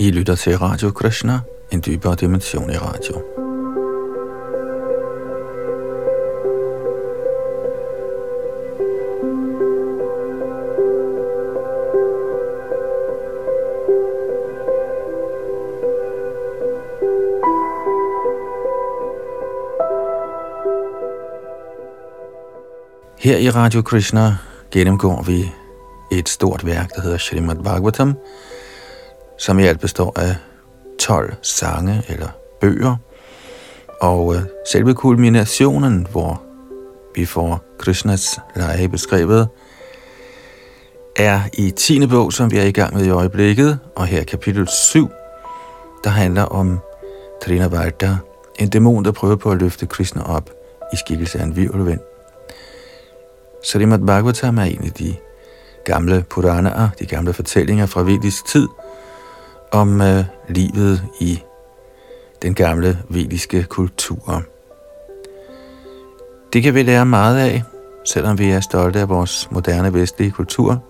[0.00, 1.40] I lytter til Radio Krishna,
[1.72, 3.22] en dybere dimension i radio.
[23.18, 24.36] Her i Radio Krishna
[24.70, 25.52] gennemgår vi
[26.12, 28.16] et stort værk, der hedder Srimad Bhagavatam,
[29.40, 30.36] som i alt består af
[30.98, 32.28] 12 sange eller
[32.60, 32.96] bøger.
[34.00, 34.42] Og øh,
[34.72, 36.42] selve kulminationen, hvor
[37.14, 39.48] vi får Krishnas lege beskrevet,
[41.16, 42.06] er i 10.
[42.06, 45.10] bog, som vi er i gang med i øjeblikket, og her kapitel 7,
[46.04, 46.78] der handler om
[47.42, 48.16] Trinavarta,
[48.58, 50.50] en dæmon, der prøver på at løfte Krishna op
[50.92, 52.00] i skikkelse af en virvelvind.
[53.64, 55.14] Srimad Bhagavatam er en af de
[55.84, 58.68] gamle Puranaer, de gamle fortællinger fra vedisk tid,
[59.72, 61.42] om øh, livet i
[62.42, 64.42] den gamle vediske kultur.
[66.52, 67.62] Det kan vi lære meget af,
[68.04, 70.84] selvom vi er stolte af vores moderne vestlige kultur,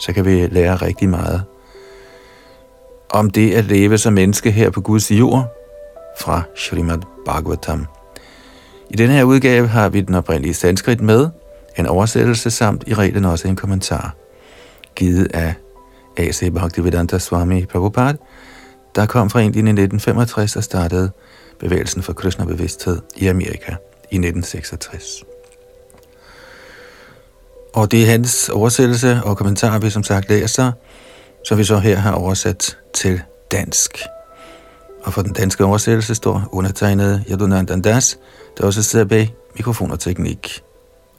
[0.00, 1.44] så kan vi lære rigtig meget
[3.10, 5.44] om det at leve som menneske her på Guds jord
[6.20, 7.86] fra Srimad Bhagavatam.
[8.90, 11.28] I denne her udgave har vi den oprindelige sanskrit med,
[11.78, 14.14] en oversættelse samt i reglen også en kommentar,
[14.94, 15.54] givet af
[16.20, 16.50] A.C.
[16.52, 18.16] Bhaktivedanta Swami Prabhupada,
[18.94, 21.10] der kom fra Indien i 1965 og startede
[21.58, 23.70] bevægelsen for Krishna-bevidsthed i Amerika
[24.10, 25.24] i 1966.
[27.74, 30.72] Og det er hans oversættelse og kommentar, vi som sagt læser,
[31.44, 33.98] som vi så her har oversat til dansk.
[35.02, 38.18] Og for den danske oversættelse står undertegnet Yadunandan Das,
[38.58, 40.62] der også sidder bag mikrofon og teknik.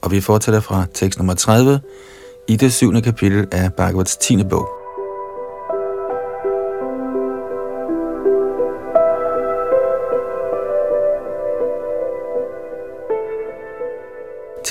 [0.02, 1.80] Og vi fortsætter fra tekst nummer 30
[2.48, 4.44] i det syvende kapitel af Bhagavats 10.
[4.44, 4.81] bog.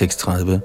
[0.01, 0.63] Tekst 30.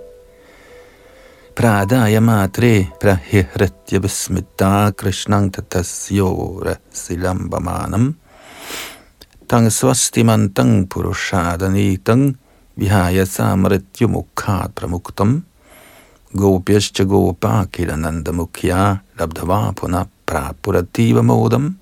[1.55, 8.13] Pradaya matre prahihratya besmitta krishnang tatasyora silambamanam
[9.43, 12.37] tang swastimantang purushadanitam
[12.79, 14.07] vihaya samrityu
[14.71, 15.43] pramuktam
[16.31, 21.75] gopyascha gopa kirananda mukhya labdhava puna prapurativa modam.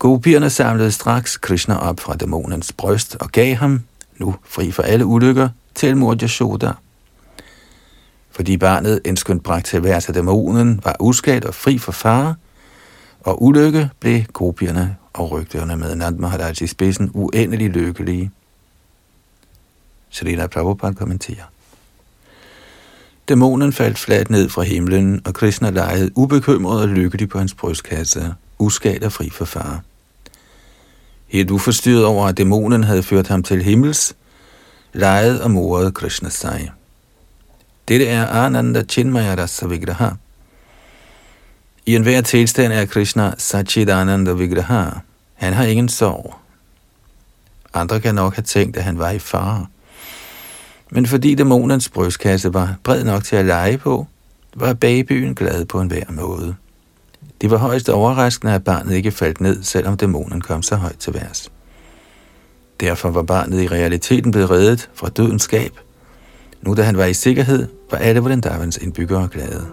[0.00, 3.84] Gopierne samlede straks Krishna op fra dæmonens bryst og gav ham,
[4.18, 6.72] nu fri for alle ulykker, til mor Yashoda.
[8.30, 12.34] Fordi barnet endskønt bragt til værs af dæmonen, var uskadt og fri for fare,
[13.20, 18.30] og ulykke blev gopierne og rygterne med Nand Maharaj i spidsen uendelig lykkelige.
[20.10, 21.44] Srila Prabhupada kommenterer.
[23.28, 28.34] Dæmonen faldt fladt ned fra himlen, og Krishna legede ubekymret og lykkelig på hans brystkasse,
[28.58, 29.80] uskadt og fri for fare.
[31.26, 34.14] Helt uforstyrret over, at dæmonen havde ført ham til himmels,
[34.92, 36.72] lejet og morede Krishna sig.
[37.88, 40.10] Dette er Ananda Chinmaya Rasa Vigraha.
[41.86, 44.90] I enhver tilstand er Krishna Sachidananda Vigraha.
[45.34, 46.34] Han har ingen sorg.
[47.74, 49.66] Andre kan nok have tænkt, at han var i fare.
[50.90, 54.06] Men fordi dæmonens brystkasse var bred nok til at lege på,
[54.56, 56.54] var babyen glad på enhver måde.
[57.40, 61.14] Det var højst overraskende, at barnet ikke faldt ned, selvom dæmonen kom så højt til
[61.14, 61.50] værs.
[62.80, 65.72] Derfor var barnet i realiteten blevet reddet fra dødens skab.
[66.62, 69.66] Nu da han var i sikkerhed, var alle Vrindavans indbyggere glade.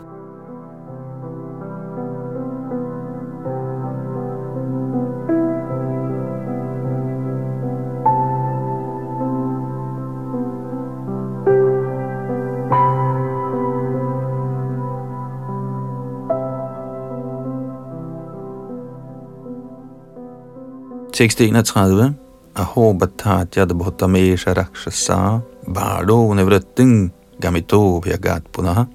[21.13, 22.27] Tekst 31.
[22.57, 25.41] Aho bhattatya bhutamesha rakshasa
[25.73, 28.85] balo nivritting gamito bhyagat punaha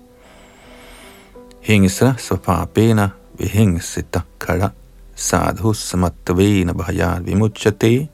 [1.69, 4.71] hingsra svapapena vihingsita kara
[5.15, 8.09] sadhu samattavena bhayad vimuchate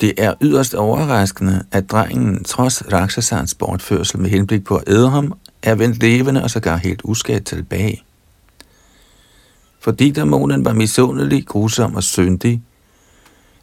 [0.00, 5.32] det er yderst overraskende, at drengen, trods Raksasans bortførsel med henblik på at æde ham,
[5.62, 8.02] er vendt levende og sågar helt uskadt tilbage.
[9.80, 12.62] Fordi dæmonen var misundelig, grusom og syndig,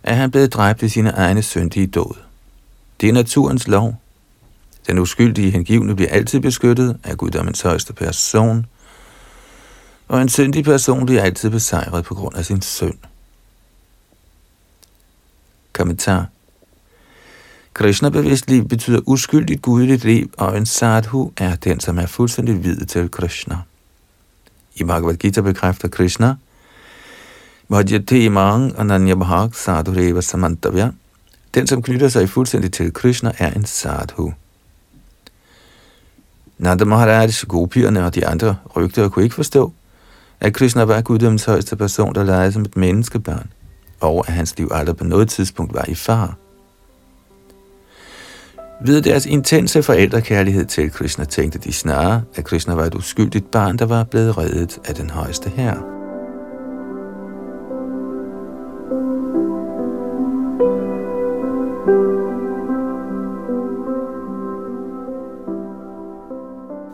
[0.03, 2.15] er han blevet dræbt i sine egne syndige død.
[3.01, 3.95] Det er naturens lov.
[4.87, 8.65] Den uskyldige hengivne bliver altid beskyttet af guddommens højeste person,
[10.07, 12.97] og en syndig person bliver altid besejret på grund af sin synd.
[15.73, 16.27] Kommentar
[17.73, 23.11] Krishna-bevidstliv betyder uskyldigt gudeligt liv, og en sadhu er den, som er fuldstændig hvid til
[23.11, 23.57] Krishna.
[24.75, 26.35] I Bhagavad Gita bekræfter Krishna,
[27.69, 30.91] Bhajyate imang ananya bhag sadhureva samantavya.
[31.53, 34.33] Den, som knytter sig fuldstændig til Krishna, er en sadhu.
[36.57, 39.73] Nanda Maharaj, gopierne og de andre rygter kunne ikke forstå,
[40.39, 43.51] at Krishna var guddommens højeste person, der legede som et menneskebarn,
[43.99, 46.37] og at hans liv aldrig på noget tidspunkt var i far.
[48.85, 53.77] Ved deres intense forældrekærlighed til Krishna tænkte de snarere, at Krishna var et uskyldigt barn,
[53.77, 55.98] der var blevet reddet af den højeste herre.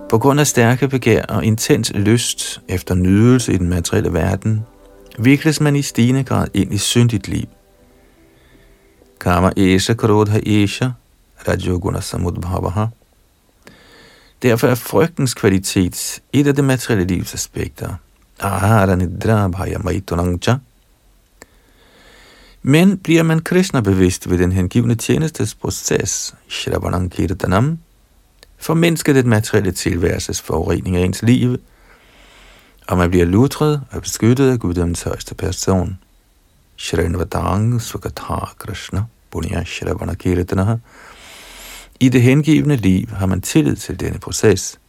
[0.10, 4.66] På grund af stærke begær og intens lyst efter nydelse i den materielle verden,
[5.20, 7.46] vikles man i stigende grad ind i syndigt liv.
[9.20, 10.90] Karma Esha Krodha Esha
[11.48, 12.86] Rajoguna Samudbhavaha.
[14.44, 17.94] Derfor er frygtens kvalitet et af det materielle livs aspekter.
[18.40, 20.56] Ahara Nidra Bhaya Maitunangcha.
[22.68, 27.78] Men bliver man Krishna bevidst ved den hengivne tjenestes proces, Shravanam Kirtanam,
[28.58, 31.58] formindsker det materielle tilværelses forurening af ens liv,
[32.88, 35.98] og man bliver lutret og beskyttet af Guddoms højeste person.
[36.78, 40.78] Shrinvadang Sukata Krishna Punya Shravana Kirtana.
[42.00, 44.80] I det hengivne liv har man tillid til denne proces.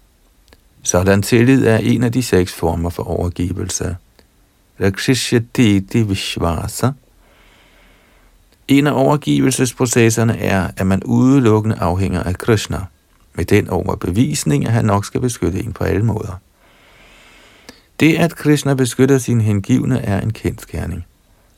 [0.82, 3.96] Sådan tillid er en af de seks former for overgivelse.
[4.80, 6.92] Rakshishyatiti Vishvasa.
[8.68, 12.80] En af overgivelsesprocesserne er, at man udelukkende afhænger af Krishna–
[13.36, 16.40] med den overbevisning, at han nok skal beskytte en på alle måder.
[18.00, 21.06] Det, at Krishna beskytter sin hengivne, er en kendskærning.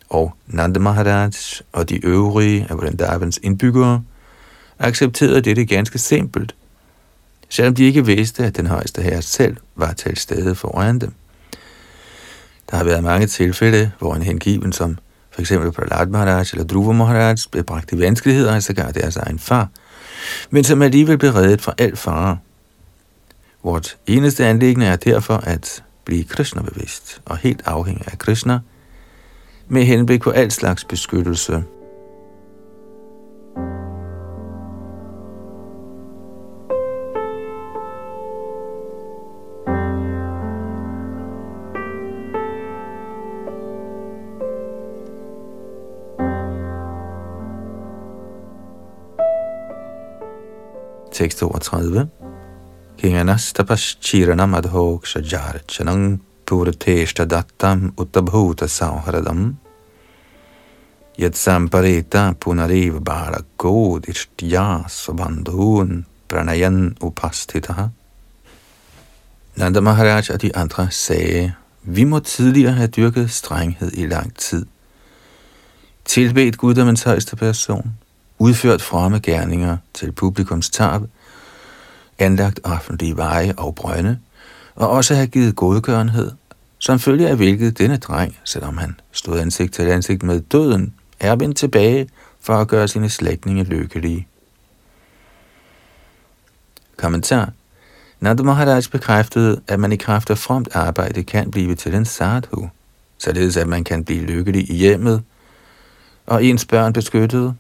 [0.09, 1.31] Og Nanda Maharaj
[1.73, 4.03] og de øvrige af Vrindavans indbyggere
[4.79, 6.55] accepterede dette ganske simpelt,
[7.49, 11.13] selvom de ikke vidste, at den højeste herre selv var til stede foran dem.
[12.71, 14.99] Der har været mange tilfælde, hvor en hengiven som
[15.39, 19.21] for eksempel Prahlad Maharaj eller Dhruva Maharaj blev bragt i vanskeligheder af sågar deres altså
[19.21, 19.69] egen far–
[20.51, 22.39] men som alligevel blev reddet fra al fare.
[23.63, 28.59] Vort eneste anlæggende er derfor at blive Krishna-bevidst og helt afhængig af Krishna,
[29.69, 31.65] med henblik på al slags beskyttelse–
[51.19, 52.09] Tekst 32.
[52.99, 59.57] Kinganastapaschiranam adhokshajarchanang purateshta dattam utabhuta sauharadam
[61.19, 67.91] yat samparita punariv balako dishtya svabandhun pranayan upastitaha.
[69.57, 74.67] Nanda Maharaj og de andre sagde, vi må tidligere have dyrket strenghed i lang tid.
[76.05, 77.99] Tilbedt guddommens højeste person,
[78.39, 81.03] udført fromme gerninger til publikums tab,
[82.19, 84.19] anlagt offentlige veje og brønde,
[84.75, 86.33] og også have givet godgørenhed,
[86.79, 91.37] som følge af hvilket denne dreng, selvom han stod ansigt til ansigt med døden, er
[91.37, 92.09] vendt tilbage
[92.41, 94.27] for at gøre sine slægtninge lykkelige.
[96.97, 97.53] Kommentar
[98.21, 102.71] Nanda Maharaj bekræftede, at man i kraft af fromt arbejde kan blive til en sadhu,
[103.19, 105.23] således at man kan blive lykkelig i hjemmet,
[106.27, 107.55] og ens børn beskyttet,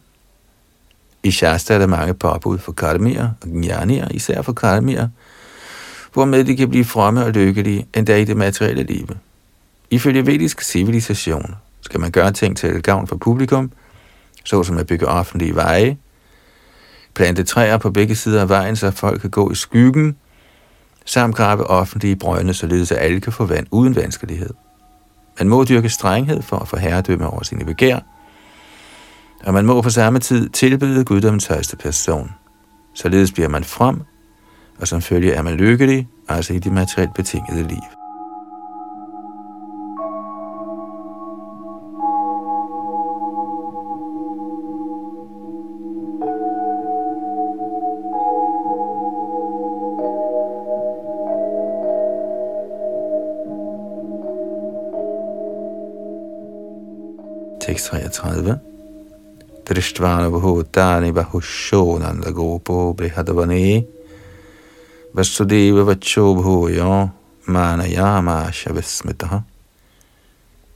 [1.28, 5.08] i Shasta er der mange påbud for karmier og gnjanier, især for karmier,
[6.12, 9.08] hvormed de kan blive fromme og lykkelige endda i det materielle liv.
[9.90, 13.72] Ifølge vedisk civilisation skal man gøre ting til gavn for publikum,
[14.44, 15.96] såsom at bygge offentlige veje,
[17.14, 20.16] plante træer på begge sider af vejen, så folk kan gå i skyggen,
[21.04, 24.50] samt grave offentlige brønde, således at alle kan få vand uden vanskelighed.
[25.38, 27.98] Man må dyrke strenghed for at få herredømme over sine begær,
[29.44, 32.30] og man må på samme tid tilbede guddommens højeste person.
[32.94, 34.00] Således bliver man frem,
[34.80, 37.82] og som følge er man lykkelig, altså i det materielt betingede liv.
[57.60, 58.58] Tekst 33
[59.69, 63.63] दृष्ट्वानुभूतानि बहुशो नन्दगोपो बृहद्वने
[65.13, 67.11] Vasudeva vacho bhuyo
[67.45, 69.43] manayamasha vismitaha.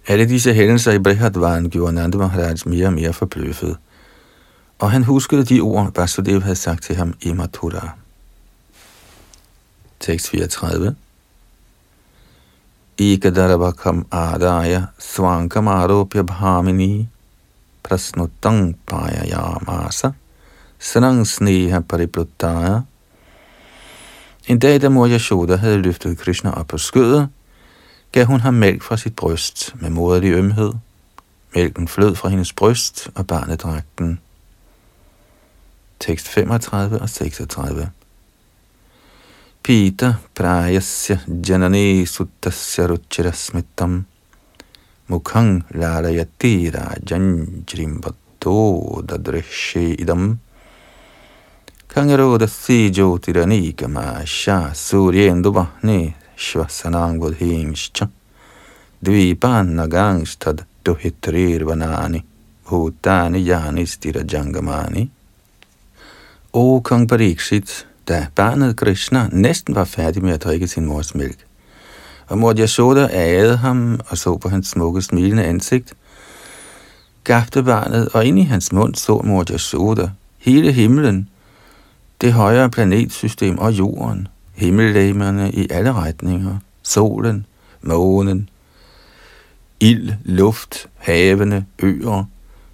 [0.08, 3.78] Alle disse hændelser i Brihadvan gjorde Nanda Maharaj mere og mere forbløffet,
[4.80, 7.98] og han huskede de ord, Vasudeva havde sagt til ham i Mathura.
[10.00, 10.96] Tekst 34
[12.98, 17.08] Ikadarabakam adaya swankam aropya bhamini
[17.83, 20.13] prasnutang payayamasa
[20.83, 22.83] sanang sneha paripluttaya.
[24.47, 27.29] En dag, da mor Yashoda havde løftet Krishna op på skødet,
[28.13, 30.73] gav hun ham mælk fra sit bryst med moderlig ømhed.
[31.55, 34.21] Mælken flød fra hendes bryst, og barnet drak den.
[36.01, 37.91] Tekst 35 og 36
[39.63, 44.05] Pita prayasya janani suttasya ruchirasmitam
[45.09, 50.39] mukhang lalayati rajan jrimbato dadrishe idam
[51.89, 58.09] kangarodasi jyotiranikamā sha suryendu vahne shvasanang budhimshcha
[59.03, 62.23] dvipan nagangstad duhitrirvanani
[62.67, 65.11] bhutani yani stirajangamani
[66.55, 71.39] O kong Pariksit, da barnet Krishna næsten var færdig med at drikke sin mors mælk,
[72.27, 75.95] og mor Yashoda ærede ham og så på hans smukke, smilende ansigt,
[77.25, 81.29] gabte barnet, og ind i hans mund så mor Yashoda hele himlen,
[82.21, 87.47] det højere planetsystem og jorden, himmellægmerne i alle retninger, solen,
[87.83, 88.49] månen,
[89.81, 92.25] ild, luft, havene, øer,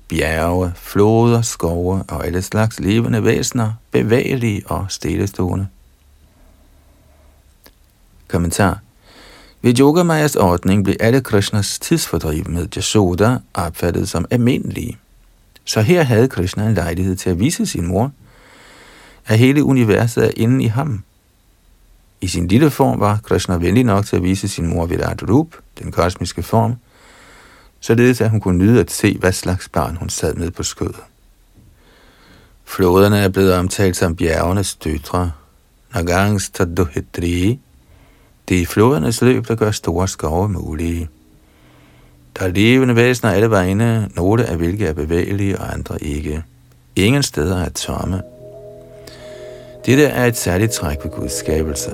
[0.09, 5.67] bjerge, floder, skove og alle slags levende væsener, bevægelige og stillestående.
[8.28, 8.81] Kommentar
[9.62, 14.98] ved Yogamayas ordning blev alle Krishnas tidsfordriv med Jasoda opfattet som almindelige.
[15.64, 18.12] Så her havde Krishna en lejlighed til at vise sin mor,
[19.26, 21.02] at hele universet er inde i ham.
[22.20, 25.46] I sin lille form var Krishna venlig nok til at vise sin mor Virat Rup,
[25.78, 26.74] den kosmiske form,
[27.80, 31.00] således at hun kunne nyde at se, hvad slags barn hun sad med på skødet.
[32.64, 35.32] Floderne er blevet omtalt som bjergenes døtre,
[35.94, 37.58] Nagangs Taduhedri.
[38.49, 41.09] Det er flodernes løb, der gør store skove mulige.
[42.38, 46.43] Der er levende væsener alle vegne, nogle af hvilke er bevægelige og andre ikke.
[46.97, 48.23] Ingen steder er tomme.
[49.87, 51.90] Dette er et særligt træk ved Guds skabelse.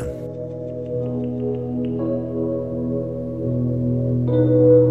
[4.26, 4.83] Tekst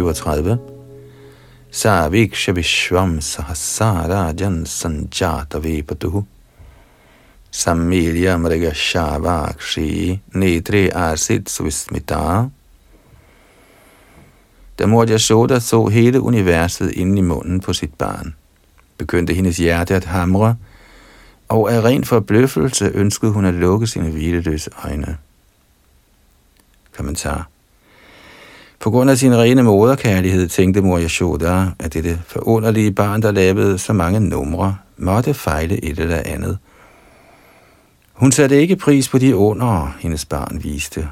[0.00, 0.58] 37
[1.70, 6.26] Saviksha Vishwam Sahasarajan Sanjata Vipatuhu.
[7.52, 12.50] Samilya Mriga Shavakshi Nitri Arsit Svismita.
[14.78, 18.34] Da mor Yashoda så hele universet inde i munden på sit barn,
[18.98, 20.56] begyndte hendes hjerte at hamre,
[21.48, 25.16] og af ren forbløffelse ønskede hun at lukke sine hvileløse øjne.
[26.96, 27.48] Kommentar
[28.80, 33.78] på grund af sin rene moderkærlighed tænkte mor Yashoda, at dette forunderlige barn, der lavede
[33.78, 36.58] så mange numre, måtte fejle et eller andet.
[38.12, 41.08] Hun satte ikke pris på de under, hendes barn viste.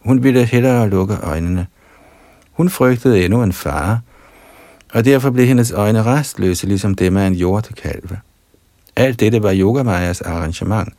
[0.00, 1.66] Hun ville hellere lukke øjnene.
[2.52, 4.00] Hun frygtede endnu en far,
[4.92, 8.18] og derfor blev hendes øjne restløse, ligesom dem af en jordekalve.
[8.96, 10.92] Alt dette var Yogamajas arrangement.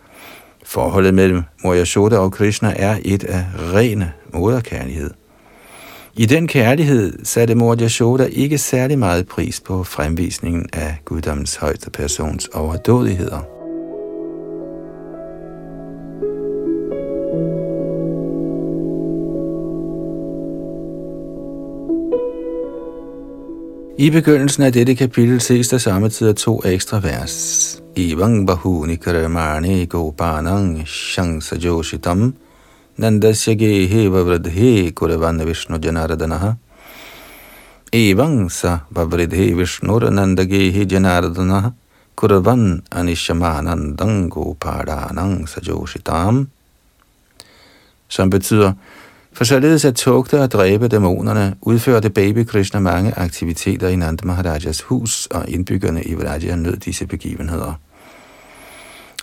[0.66, 5.12] Forholdet mellem Moriashoda og Krishna er et af rene moderkærlighed.
[6.20, 11.90] I den kærlighed satte mor Yashoda ikke særlig meget pris på fremvisningen af guddommens højste
[11.92, 13.40] persons overdådigheder.
[23.98, 27.84] I begyndelsen af dette kapitel ses der samtidig to ekstra vers.
[27.96, 32.34] Ivang bahuni karamani gopanang shangsa joshitam–
[33.03, 36.45] नन्दस्य गेहे ववृद्धे कुरवन् विष्णुजनार्दनः
[37.95, 41.71] एवं स ववृधे विष्णुर्नन्दगेहि जनार्दनः
[42.17, 46.47] kurvan anishamanandang gopadanang sajoshitam,
[48.09, 48.75] som betyder,
[49.33, 54.83] for således at tugte og dræbe dæmonerne, udførte baby Krishna mange aktiviteter i Nanda Maharajas
[54.83, 57.75] hus, og indbyggerne i Vraja nød disse begivenheder.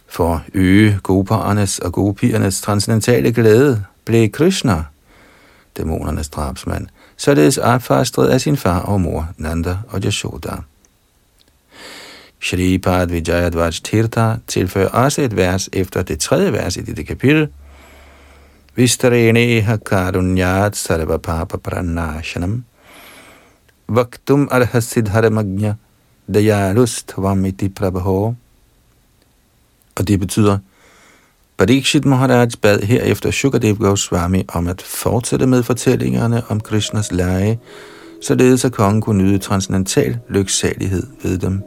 [0.06, 4.84] For at øge goparernes og gopiernes transcendentale glæde blev Krishna,
[5.76, 10.56] dæmonernes drabsmand, således opfastret af sin far og mor, Nanda og Yashoda.
[12.40, 17.49] Shripad Vijayadvaj Tirtha tilføjer også et vers efter det tredje vers i dette kapitel.
[18.75, 22.64] Vistareneha karunyat sarva papa pranashanam
[23.88, 25.75] Vaktum arhasidharamagnya
[26.26, 28.34] dayalust vamiti prabho
[29.96, 30.58] og det betyder,
[31.58, 37.60] Parikshit Maharaj bad herefter Shukadev Goswami om at fortsætte med fortællingerne om Krishnas lege,
[38.22, 41.62] således at kongen kunne nyde transcendental lyksalighed ved dem.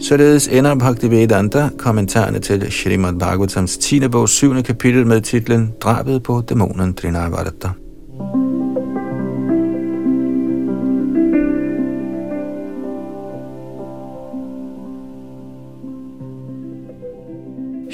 [0.00, 4.08] Således ender Bhaktivedanta kommentarerne til Srimad Bhagavatams 10.
[4.08, 4.62] bog 7.
[4.62, 7.68] kapitel med titlen Drabet på dæmonen Trinavadatta.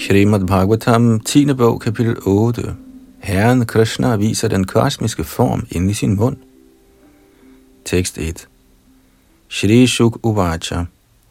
[0.08, 1.54] Srimad Bhagavatam, 10.
[1.54, 2.76] bog, kapitel 8.
[3.20, 6.36] Herren Krishna viser den kosmiske form inde i sin mund.
[7.84, 8.46] Tekst 1.
[9.48, 10.86] Shri Shuk Uvacha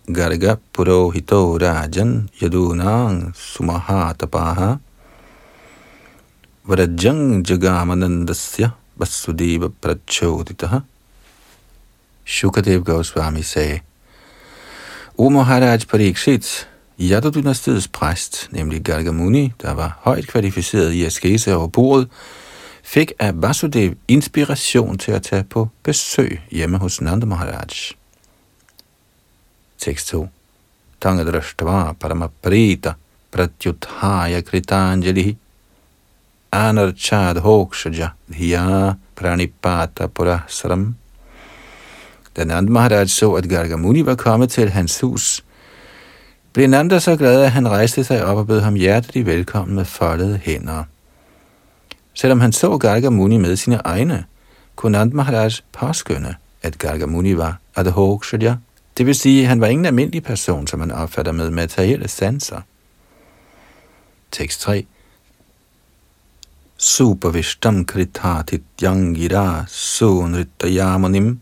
[0.08, 4.78] Garga Purohito Rajan Yadunang Sumahatapaha
[6.68, 10.82] Vrajang Jagamanandasya Vasudeva Prachoditaha
[12.26, 13.82] Shukadev Goswami sagde,
[15.18, 16.68] O Maharaj Parikshit,
[17.00, 22.08] Yadu-dynastiets præst, nemlig Gargamuni, der var højt kvalificeret i askese over bordet,
[22.84, 27.68] fik af Vasudev inspiration til at tage på besøg hjemme hos Nanda Maharaj.
[29.78, 30.28] Tekst 2.
[31.02, 32.94] Tangadrashtva paramaprita
[33.32, 35.38] pratyuthaya kritanjali
[36.52, 40.96] anarchad hokshaja dhya pranipata purasram.
[42.38, 45.44] Da Nanda Maharaj så, at Gargamuni var kommet til hans hus,
[46.58, 49.86] blev Nanda så glad, at han rejste sig op og bød ham hjerteligt velkommen med
[49.86, 50.84] foldede hænder.
[52.14, 54.26] Selvom han så Gargamuni med sine egne,
[54.76, 58.56] kunne Nand Maharaj påskynde, at Gargamuni var Adhokshadya,
[58.98, 62.62] det vil sige, at han var ingen almindelig person, som man opfatter med materielle sanser.
[64.32, 64.86] Tekst 3
[66.78, 71.40] Supervishtam kritatit yangira sunritayamunim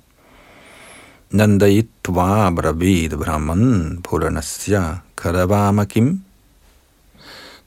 [1.36, 6.22] Nandayitva bravid brahman puranasya karavamakim.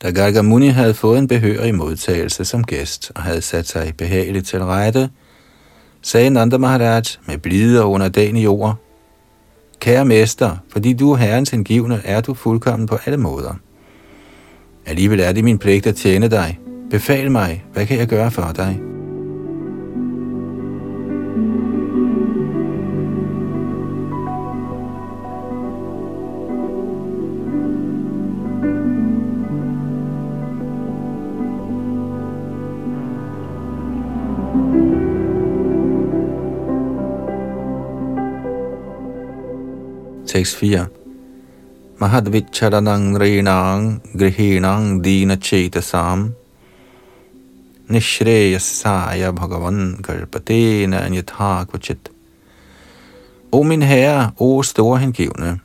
[0.02, 4.64] Da Gargamuni havde fået en behørig modtagelse som gæst og havde sat sig behageligt til
[4.64, 5.10] rette,
[6.02, 8.76] sagde Nanda Maharaj med blide og underdanige ord,
[9.80, 13.54] Kære mester, fordi du er herrens hengivne, er du fuldkommen på alle måder.
[14.86, 16.58] Alligevel er det min pligt at tjene dig.
[16.90, 18.97] Befal mig, hvad kan jeg gøre for dig?
[40.38, 40.86] Tekst 4.
[41.98, 46.30] Mahadvicharanang rinang grihinang dina chetasam
[47.90, 52.10] nishreyasaya bhagavan kalpatena anyatha kvachit.
[53.50, 55.58] O min herre, o store hengivne,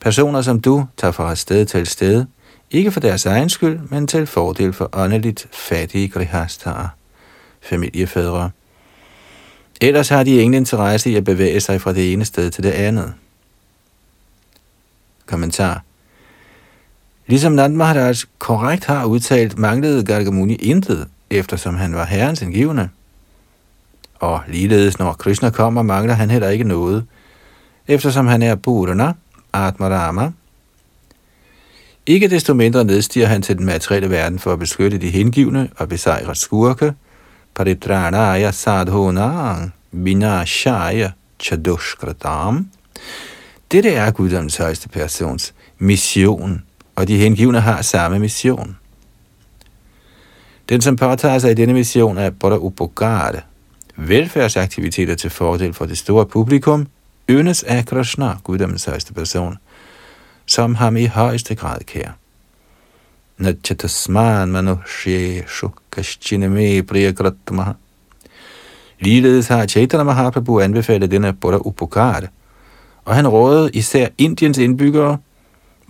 [0.00, 2.24] personer som du tager fra sted til sted,
[2.70, 6.94] ikke for deres egen skyld, men til fordel for åndeligt fattige grihastar,
[7.60, 8.50] familiefædre.
[9.80, 12.70] Ellers har de ingen interesse i at bevæge sig fra det ene sted til det
[12.70, 13.14] andet.
[15.26, 15.82] Kommentar.
[17.26, 22.88] Ligesom Nand Maharaj korrekt har udtalt, manglede Gargamuni intet, eftersom han var herrens indgivende.
[24.14, 27.06] Og ligeledes, når Krishna kommer, mangler han heller ikke noget,
[27.88, 29.12] eftersom han er Purana,
[29.52, 30.32] Atmarama.
[32.06, 35.88] Ikke desto mindre nedstiger han til den materielle verden for at beskytte de hengivne og
[35.88, 36.94] besejre skurke,
[37.54, 42.68] Paritranaya sadhunang vinashaya chadushkratam,
[43.74, 46.62] dette er guddommens højeste persons mission,
[46.96, 48.76] og de hengivne har samme mission.
[50.68, 53.40] Den, som påtager sig i denne mission, er både Upogade.
[53.96, 56.86] Velfærdsaktiviteter til fordel for det store publikum
[57.30, 59.56] yndes af Krishna, guddommens højeste person,
[60.46, 62.10] som ham i højeste grad kær.
[63.38, 67.72] Nachatasman manusheshu kashchiname priyakratmaha.
[69.00, 72.28] Ligeledes har Chaitanya Mahaprabhu anbefalet denne Buddha Upogade
[73.04, 75.18] og han rådede især Indiens indbyggere,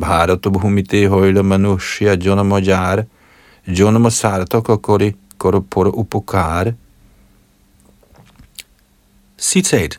[0.00, 3.04] Bharata Bhumite Manushya Manushya Jonamajare,
[3.66, 6.74] Jonamasarta Kokori Korupura Upokare.
[9.38, 9.98] Citat.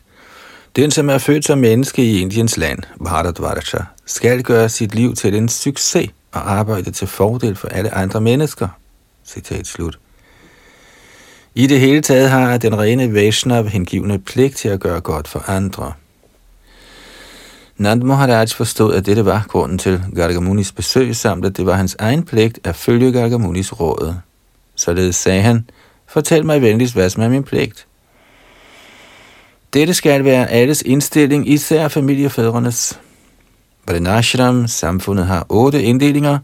[0.76, 5.34] Den, som er født som menneske i Indiens land, Bharatvarsha, skal gøre sit liv til
[5.34, 8.68] en succes og arbejde til fordel for alle andre mennesker.
[9.24, 9.98] Citat slut.
[11.54, 15.50] I det hele taget har den rene Vaishnav hengivende pligt til at gøre godt for
[15.50, 15.92] andre.
[17.78, 21.96] Nand Maharaj forstod, at dette var grunden til Gargamunis besøg, samt at det var hans
[21.98, 24.14] egen pligt at følge Gargamunis råd.
[24.74, 25.70] Således sagde han,
[26.06, 27.86] fortæl mig venligst, hvad som er min pligt.
[29.72, 33.00] Dette skal være alles indstilling, især familiefædrenes.
[33.88, 36.38] Varnashram samfundet har otte inddelinger.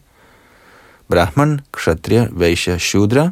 [1.09, 3.31] Brahman, Kshatriya, Vaishya, Shudra,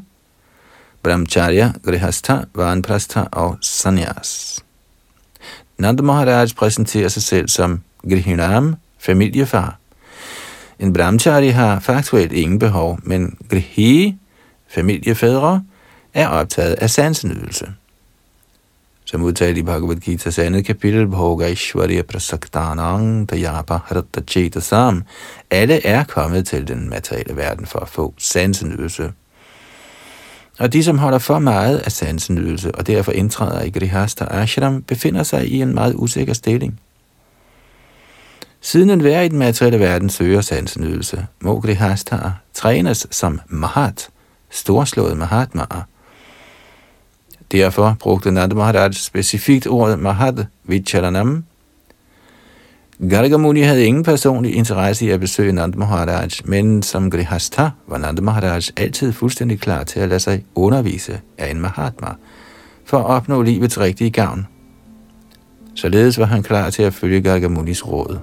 [1.03, 4.61] Brahmacharya, Grihastha, Vanprastha og Sanyas.
[5.79, 9.79] Nanda Maharaj præsenterer sig selv som Grihinam, familiefar.
[10.79, 14.17] En brahmachari har faktuelt ingen behov, men Grihi,
[14.69, 15.63] familiefædre,
[16.15, 17.73] er optaget af sansenydelse.
[19.05, 25.03] Som udtalt i Bhagavad Gita's andet kapitel, Bhogaishwarya Prasaktanang Dayapa Haratta Chetasam,
[25.51, 29.13] alle er kommet til den materielle verden for at få sansenydelse.
[30.59, 35.23] Og de, som holder for meget af sansenydelse og derfor indtræder i Grihastha Ashram, befinder
[35.23, 36.81] sig i en meget usikker stilling.
[38.61, 42.17] Siden enhver i den materielle verden søger sansenydelse, må Grihastha
[42.55, 44.09] trænes som Mahat,
[44.51, 45.87] storslået Mahatmaer.
[47.53, 51.45] Derfor brugte Nanda Maharaj specifikt ordet Mahat Vicharanam.
[53.11, 58.23] Gargamuni havde ingen personlig interesse i at besøge Nanda Maharaj, men som Grihastha var Nanda
[58.23, 62.09] Maharaj altid fuldstændig klar til at lade sig undervise af en Mahatma
[62.85, 64.47] for at opnå livets rigtige gavn.
[65.75, 68.19] Således var han klar til at følge Gargamunis råd.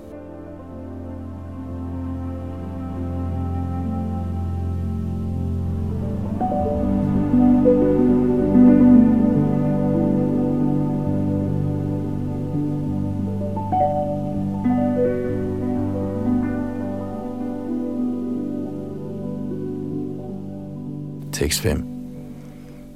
[21.48, 21.84] Tekst 5.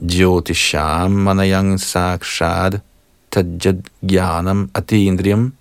[0.04, 2.82] Jyotisham manayang sakshad
[3.32, 5.54] tajjad gyanam atindriyam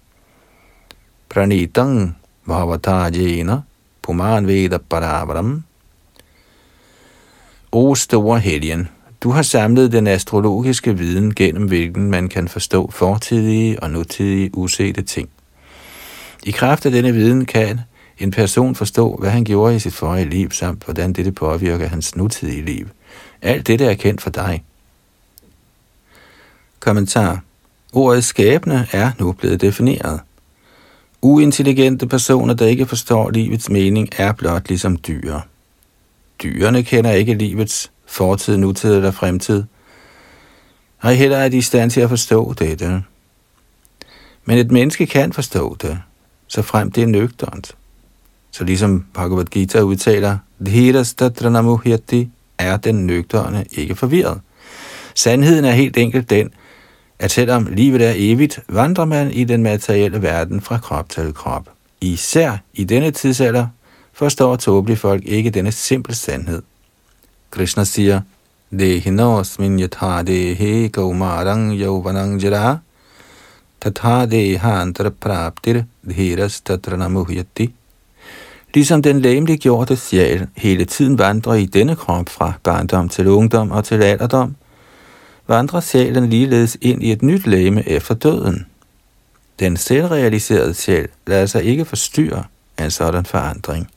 [1.29, 2.17] pranitang
[2.49, 3.63] bhavatajena
[4.03, 5.63] puman veda paravaram.
[7.71, 8.89] O store helgen,
[9.23, 15.03] du har samlet den astrologiske viden, gennem hvilken man kan forstå fortidige og nutidige usete
[15.03, 15.29] ting.
[16.43, 17.81] I kraft af denne viden kan
[18.21, 22.17] en person forstå, hvad han gjorde i sit forrige liv, samt hvordan dette påvirker hans
[22.17, 22.89] nutidige liv.
[23.43, 24.65] Alt dette er kendt for dig.
[26.81, 27.43] Kommentar.
[27.93, 30.21] Ordet skæbne er nu blevet defineret.
[31.23, 35.41] Uintelligente personer, der ikke forstår livets mening, er blot ligesom dyr.
[36.43, 39.65] Dyrene kender ikke livets fortid, nutid eller fremtid.
[40.99, 43.03] Og heller er de i stand til at forstå dette.
[44.45, 45.99] Men et menneske kan forstå det,
[46.47, 47.77] så frem det er nøgternt.
[48.51, 54.41] Så ligesom Bhagavad Gita udtaler, Dhiras tatranamuhyati er den nøgterne ikke forvirret.
[55.15, 56.51] Sandheden er helt enkelt den,
[57.19, 61.69] at selvom livet er evigt, vandrer man i den materielle verden fra krop til krop.
[62.01, 63.67] Især i denne tidsalder
[64.13, 66.63] forstår tåbelige folk ikke denne simple sandhed.
[67.51, 68.21] Krishna siger,
[68.71, 72.79] Dehinos min yatha dehe gaumarang yauvanang jara
[73.81, 77.67] tatha dehantra praptir dhiras tatranamuhyati
[78.75, 83.85] Ligesom den læmeliggjorte sjæl hele tiden vandrer i denne krop fra barndom til ungdom og
[83.85, 84.57] til alderdom,
[85.47, 88.67] vandrer sjælen ligeledes ind i et nyt læme efter døden.
[89.59, 92.45] Den selvrealiserede sjæl lader sig ikke forstyrre
[92.79, 93.91] af en sådan forandring.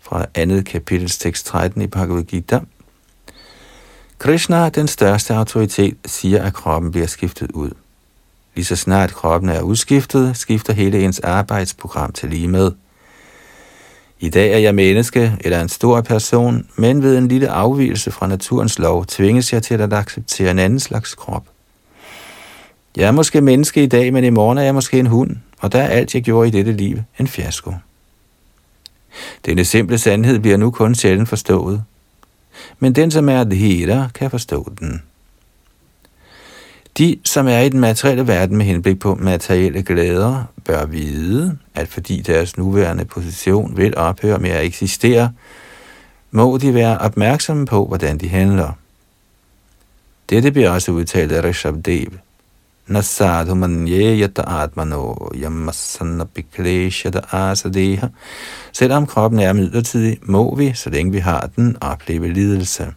[0.00, 2.60] Fra andet kapitel tekst 13 i Bhagavad Gita.
[4.18, 7.70] Krishna, den største autoritet, siger, at kroppen bliver skiftet ud.
[8.54, 12.72] Lige så snart kroppen er udskiftet, skifter hele ens arbejdsprogram til lige med–
[14.20, 18.26] i dag er jeg menneske eller en stor person, men ved en lille afvielse fra
[18.26, 21.44] naturens lov tvinges jeg til at acceptere en anden slags krop.
[22.96, 25.72] Jeg er måske menneske i dag, men i morgen er jeg måske en hund, og
[25.72, 27.72] der er alt, jeg gjorde i dette liv, en fiasko.
[29.46, 31.82] Denne simple sandhed bliver nu kun sjældent forstået.
[32.78, 35.02] Men den, som er det hele, kan forstå den.
[36.98, 41.88] De, som er i den materielle verden med henblik på materielle glæder, bør vide, at
[41.88, 45.32] fordi deres nuværende position vil ophøre med at eksistere,
[46.30, 48.72] må de være opmærksomme på, hvordan de handler.
[50.30, 52.12] Dette bliver også udtalt af Rishabdev.
[52.86, 58.06] Nasadhu manye yata atmano yamasanna bikleshata asadeha.
[58.72, 62.92] Selvom kroppen er midlertidig, må vi, så længe vi har den, opleve lidelse.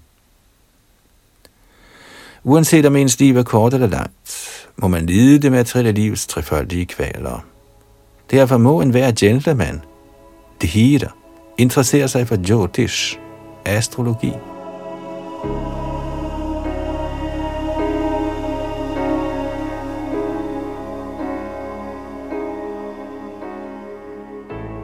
[2.43, 6.85] Uanset om ens liv er kort eller langt, må man lide det materielle livs trefoldige
[6.85, 7.45] kvaler.
[8.31, 9.81] Derfor må enhver gentleman,
[10.61, 11.07] Dhira,
[11.57, 13.17] interessere sig for Jyotish,
[13.65, 14.33] astrologi.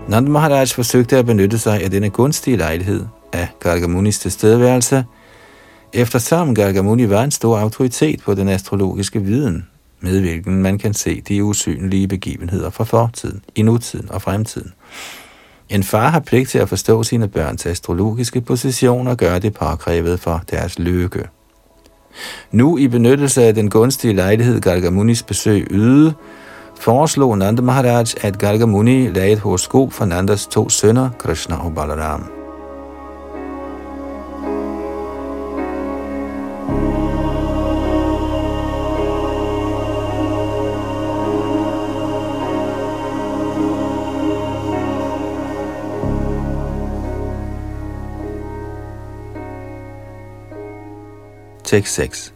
[0.08, 5.06] Nand Maharaj forsøgte at benytte sig af denne gunstige lejlighed af Gargamunis tilstedeværelse–
[5.98, 9.68] Eftersom Gargamuni var en stor autoritet på den astrologiske viden,
[10.00, 14.74] med hvilken man kan se de usynlige begivenheder fra fortiden, i nutiden og fremtiden.
[15.70, 20.20] En far har pligt til at forstå sine børns astrologiske position og gøre det påkrævet
[20.20, 21.28] for deres lykke.
[22.52, 26.14] Nu i benyttelse af den gunstige lejlighed Galgamunis besøg yde,
[26.80, 32.37] foreslog Nanda Maharaj, at Galgamuni lagde et horoskop for Nandas to sønner, Krishna og Balaram.
[51.68, 52.34] Tekst 6.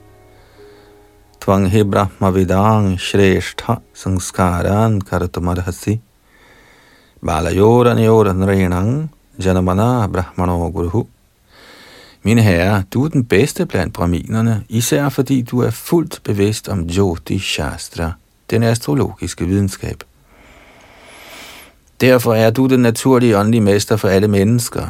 [1.39, 6.00] Tvanghi brahma vidang shreshtha sanskaran kartumarhasi
[7.24, 11.06] balayoran yoran renang janamana brahmano guru
[12.24, 16.88] Min herre, du er den bedste blandt braminerne, især fordi du er fuldt bevidst om
[16.89, 18.12] Jyoti Shastra,
[18.50, 20.04] den astrologiske videnskab.
[22.02, 24.88] Derfor er du den naturlige åndelige mester for alle mennesker.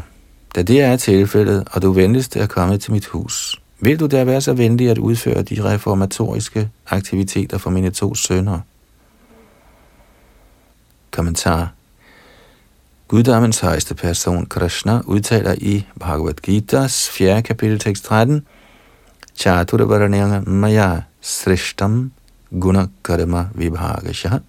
[0.55, 4.23] Da det er tilfældet, og du venligst er kommet til mit hus, vil du da
[4.23, 8.59] være så venlig at udføre de reformatoriske aktiviteter for mine to sønner?
[11.11, 11.73] Kommentar
[13.07, 17.41] Guddommens højeste person, Krishna, udtaler i Bhagavad Gita's 4.
[17.41, 18.45] kapitel tekst 13,
[19.35, 22.11] Chaturvaranyanga maya srishtam
[22.61, 24.39] guna karma vibhagasha.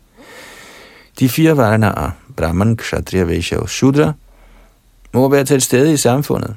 [1.20, 4.12] De fire varnaer, Brahman, Kshatriya, Vaishya og Shudra,
[5.12, 6.56] må være til stede i samfundet.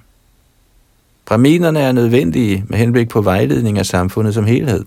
[1.26, 4.86] Brahminerne er nødvendige med henblik på vejledning af samfundet som helhed.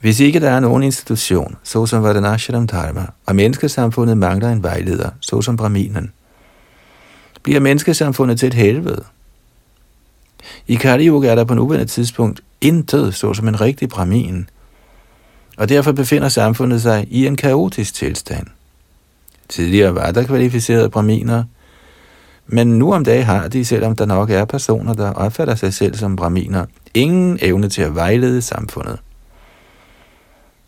[0.00, 5.56] Hvis ikke der er nogen institution, såsom Vadanashram Dharma, og menneskesamfundet mangler en vejleder, såsom
[5.56, 6.12] Brahminen,
[7.42, 9.04] bliver menneskesamfundet til et helvede.
[10.66, 14.48] I Kali Yuga er der på nuværende tidspunkt intet såsom en rigtig Brahmin,
[15.56, 18.46] og derfor befinder samfundet sig i en kaotisk tilstand.
[19.48, 21.44] Tidligere var der kvalificerede Brahminer,
[22.48, 25.94] men nu om dagen har de, selvom der nok er personer, der opfatter sig selv
[25.94, 28.98] som braminer, ingen evne til at vejlede samfundet.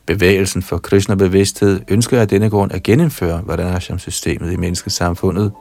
[0.06, 5.52] Bevægelsen for Krishna-bevidsthed ønsker af denne grund at genindføre Vardanasham-systemet i menneskesamfundet,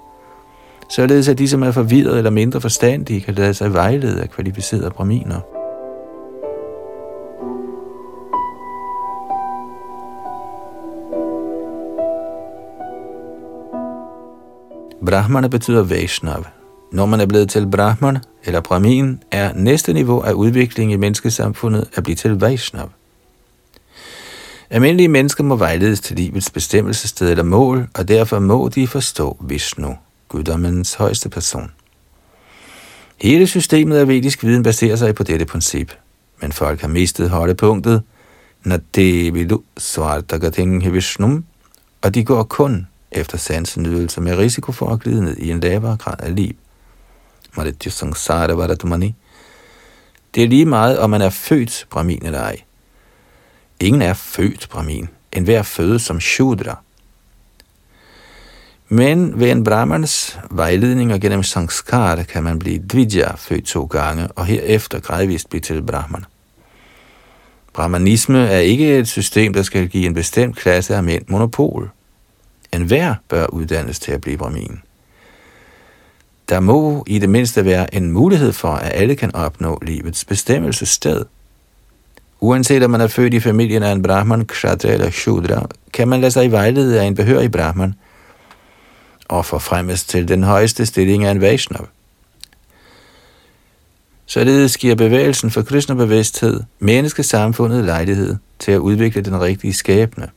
[0.90, 4.90] således at de, som er forvirret eller mindre forstandige, kan lade sig vejlede af kvalificerede
[4.90, 5.59] braminer.
[15.06, 16.46] Brahmana betyder Vaishnav.
[16.92, 21.90] Når man er blevet til Brahman eller Brahmin, er næste niveau af udvikling i menneskesamfundet
[21.96, 22.90] at blive til Vaishnav.
[24.70, 29.98] Almindelige mennesker må vejledes til livets bestemmelsessted eller mål, og derfor må de forstå Vishnu,
[30.28, 31.72] guddommens højeste person.
[33.22, 35.94] Hele systemet af vedisk viden baserer sig på dette princip,
[36.42, 38.02] men folk har mistet holdepunktet,
[38.64, 41.46] Nadevidu Svartagating Vishnum,
[42.02, 45.98] og de går kun efter sansenydelse med risiko for at glide ned i en lavere
[45.98, 46.56] grad af liv.
[50.36, 52.58] Det er lige meget, om man er født brahmin eller ej.
[53.80, 55.10] Ingen er født brahmin.
[55.34, 56.82] En hver fødes som shudra.
[58.90, 64.28] Men ved en brahmans vejledning og gennem sanskar kan man blive dvijja født to gange,
[64.28, 66.26] og herefter gradvist blive til brahman.
[67.74, 71.90] Brahmanisme er ikke et system, der skal give en bestemt klasse af mænd monopol.
[72.74, 74.82] Enhver bør uddannes til at blive brahmin.
[76.50, 81.26] Der må i det mindste være en mulighed for, at alle kan opnå livets bestemmelsessted.
[82.40, 86.22] Uanset om man er født i familien af en brahman, kshatriya eller shudra, kan man
[86.22, 87.94] lade sig vejlede af en behørig brahman
[89.28, 91.88] og forfremmes til den højeste stilling af en Vaishnav.
[94.26, 100.30] Således giver bevægelsen for kristne bevidsthed menneskesamfundet lejlighed til at udvikle den rigtige skæbne.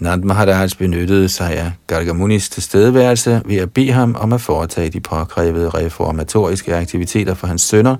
[0.00, 4.90] Nand Maharaj altså benyttede sig af Gargamunis tilstedeværelse ved at bede ham om at foretage
[4.90, 7.96] de påkrævede reformatoriske aktiviteter for hans sønner,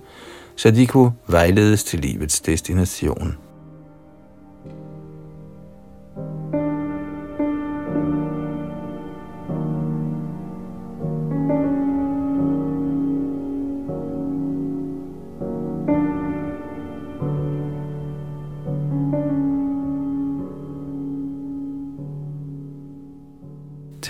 [0.56, 3.36] så de kunne vejledes til livets destination.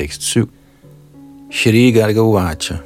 [0.00, 0.48] Tekst 7.
[1.50, 2.82] Shri Garga Uvacha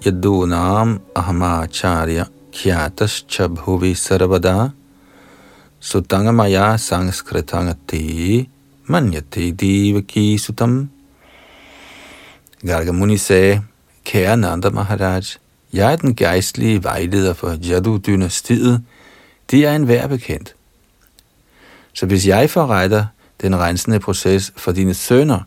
[0.00, 4.72] Yadunam Ahamacharya Kyatascha Bhuvi Sarvada
[5.82, 8.48] Sutangamaya Sanskritangati
[8.88, 10.88] Manyati Divaki Sutam
[12.64, 13.62] Garga Muni sagde,
[14.04, 15.36] Kære Nanda Maharaj,
[15.72, 18.82] jeg er den gejstlige vejleder for Jadu-dynastiet.
[19.50, 20.54] Det er en værd bekendt.
[21.92, 23.04] Så hvis jeg forretter
[23.42, 25.40] den rensende proces for dine sønner,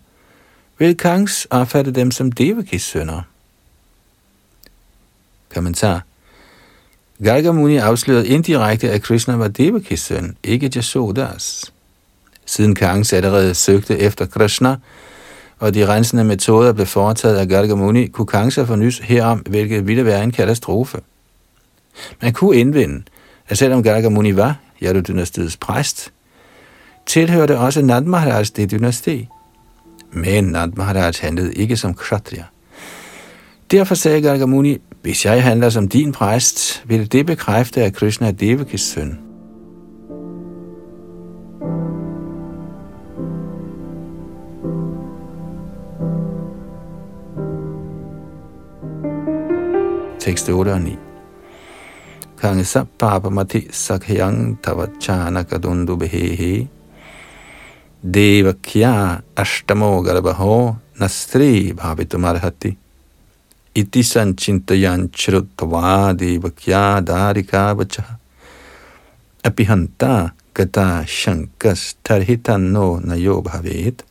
[0.77, 3.21] vil Kangs opfatte dem som Devakis sønner.
[5.53, 6.01] Kommentar.
[7.23, 11.73] Gargamuni afslørede indirekte, at Krishna var Devakis søn, ikke Jasodas.
[12.45, 14.75] Siden Kangs allerede søgte efter Krishna,
[15.59, 20.05] og de rensende metoder blev foretaget af Gargamuni, kunne Kangs have nys herom, hvilket ville
[20.05, 21.01] være en katastrofe.
[22.21, 23.03] Man kunne indvende,
[23.47, 26.11] at selvom Gargamuni var Yadu-dynastiets præst,
[27.05, 29.29] tilhørte også Nand Maharaj det dynasti.
[30.13, 32.43] Men Nand Maharaj handlede ikke som kshatriya.
[33.71, 38.31] Derfor sagde Gargamuni, hvis jeg handler som din præst, vil det bekræfte, at Krishna er
[38.31, 39.19] Devakis søn.
[50.19, 50.97] Tekst 8 og 9.
[52.41, 52.83] Kangsa
[53.31, 56.67] mati sakhyang tavachana kadundu behehe
[58.03, 62.77] devakya ashtamo garbaho nastri bhavitumarhati.
[63.75, 68.19] iti sanchintayan chirutva devakya darika vacha
[69.43, 74.03] apihanta gata shankas tarhitanno nayo bhavet.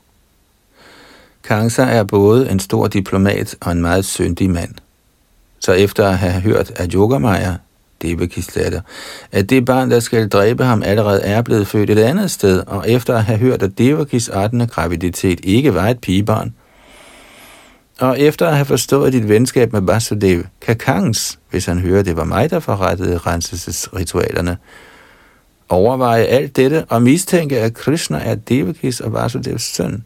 [1.42, 4.74] Kansa er både en stor diplomat og en meget syndig mand.
[5.58, 7.56] Så efter at have hørt at Yogamaya,
[8.02, 8.58] Devakis
[9.32, 12.90] at det barn, der skal dræbe ham, allerede er blevet født et andet sted, og
[12.90, 14.66] efter at have hørt, at Devakis 18.
[14.66, 16.54] graviditet ikke var et pigebarn,
[18.00, 22.16] og efter at have forstået dit venskab med Vasudev, kan Kangs, hvis han hører, det
[22.16, 24.56] var mig, der forrettede renselsesritualerne,
[25.68, 30.04] overveje alt dette og mistænke, at Krishna er Devakis og Vasudevs søn.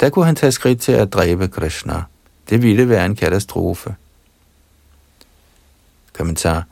[0.00, 2.02] Der kunne han tage skridt til at dræbe Krishna.
[2.50, 3.94] Det ville være en katastrofe.
[6.16, 6.64] Kommentar.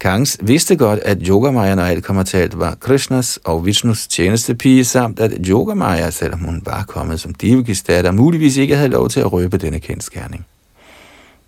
[0.00, 4.84] Kangs vidste godt, at Yogamaya, når alt kommer til alt, var Krishnas og Vishnus tjenestepige,
[4.84, 9.32] samt at Yogamaya, selvom hun var kommet som divgistatter, muligvis ikke havde lov til at
[9.32, 10.46] røbe denne kendskærning.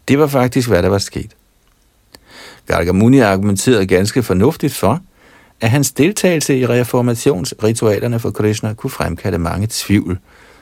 [0.08, 1.36] Det var faktisk, hvad der var sket.
[2.66, 5.00] Gargamuni argumenterede ganske fornuftigt for,
[5.60, 10.18] at hans deltagelse i reformationsritualerne for Krishna kunne fremkalde mange tvivl,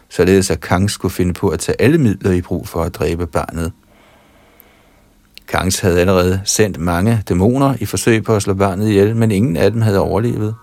[0.09, 3.27] således at Kang skulle finde på at tage alle midler i brug for at dræbe
[3.27, 3.73] barnet.
[5.51, 9.57] Kangs havde allerede sendt mange dæmoner i forsøg på at slå barnet ihjel, men ingen
[9.57, 10.55] af dem havde overlevet.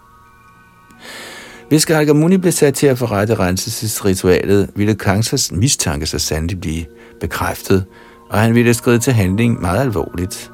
[1.69, 6.85] Hvis Gargamuni blev sat til at forrette renselsesritualet, ville Kangsas mistanke så sandelig blive
[7.21, 7.85] bekræftet,
[8.29, 10.51] og han ville skride til handling meget alvorligt.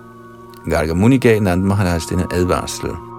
[0.69, 3.12] Gargamuni gav Nand Maharaj denne advarsel.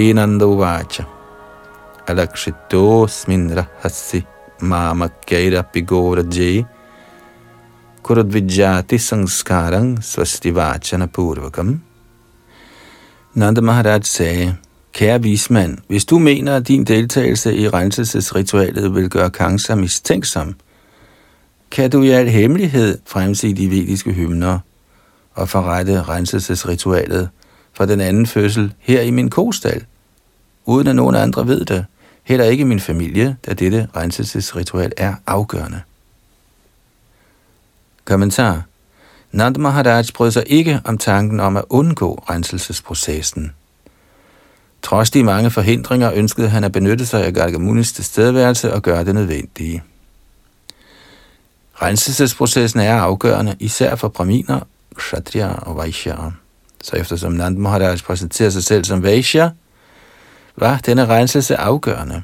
[0.00, 1.04] Shri Nanda Uvacha
[2.06, 4.24] Alakshitosmin rahasi
[4.60, 6.64] Mamakyaira Pigora Jai
[8.02, 11.80] Kurudvijati Sangskarang Svastivachana Purvakam
[13.34, 14.56] Nanda Maharaj sagde,
[14.94, 20.54] Kære vismand, hvis du mener, at din deltagelse i renselsesritualet vil gøre Kangsa mistænksom,
[21.70, 24.58] kan du i al hemmelighed fremsige de vediske hymner
[25.34, 27.28] og forrette renselsesritualet
[27.72, 29.84] fra den anden fødsel her i min kostal,
[30.64, 31.86] uden at nogen andre ved det,
[32.22, 35.80] heller ikke min familie, da dette renselsesritual er afgørende.
[38.04, 38.62] Kommentar.
[39.32, 43.52] Nand Maharaj brød sig ikke om tanken om at undgå renselsesprocessen.
[44.82, 49.14] Trods de mange forhindringer ønskede han at benytte sig af Gargamunis tilstedeværelse og gøre det
[49.14, 49.82] nødvendige.
[51.82, 54.60] Renselsesprocessen er afgørende, især for braminer,
[54.96, 56.30] kshatriya og vaishyaer.
[56.82, 59.50] Så eftersom Nand Maharaj præsenterer sig selv som Vaishya,
[60.56, 62.22] var denne renselse afgørende.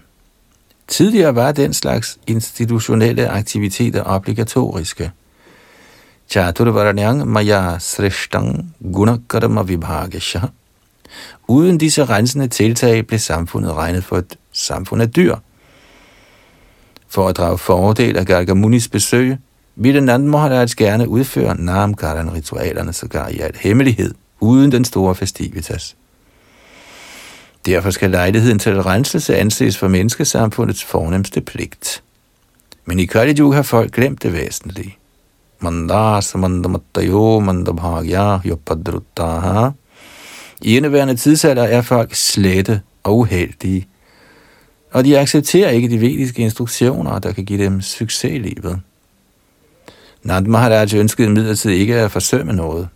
[0.89, 5.11] Tidligere var den slags institutionelle aktiviteter obligatoriske.
[6.29, 10.41] Chaturvaranyang maya srishtang gunakarma vibhagesha.
[11.49, 15.37] Uden disse rensende tiltag blev samfundet regnet for et samfund af dyr.
[17.09, 19.39] For at drage fordel af Gargamunis besøg,
[19.77, 25.97] ville Nand Maharaj gerne udføre Namkaran-ritualerne sågar i al hemmelighed– uden den store festivitas.
[27.67, 32.03] Derfor skal lejligheden til renselse anses for menneskesamfundets fornemmeste pligt.
[32.85, 34.97] Men i Kali har folk glemt det væsentlige.
[35.61, 39.71] Mandas mandamattayo mandabhagya yopadruttaha.
[40.63, 43.87] I indeværende tidsalder er folk slette og uheldige,
[44.93, 48.81] og de accepterer ikke de vediske instruktioner, der kan give dem succes i livet.
[50.23, 52.89] Nand Maharaj ønskede imidlertid ikke at forsømme noget.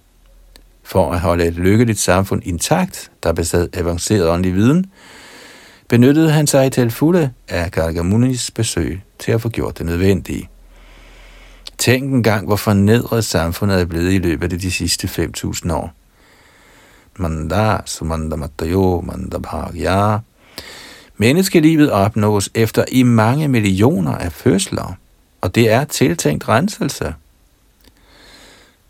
[0.90, 4.86] For at holde et lykkeligt samfund intakt, der besad avanceret åndelig viden,
[5.88, 10.48] benyttede han sig til fulde af Gargamunis besøg til at få gjort det nødvendige.
[11.78, 15.92] Tænk engang, hvor fornedret samfundet er blevet i løbet af de sidste 5.000 år.
[17.16, 20.18] Manda sumanda matayo manda bhagya.
[21.16, 24.94] Menneskelivet opnås efter i mange millioner af fødsler,
[25.40, 27.14] og det er tiltænkt renselse.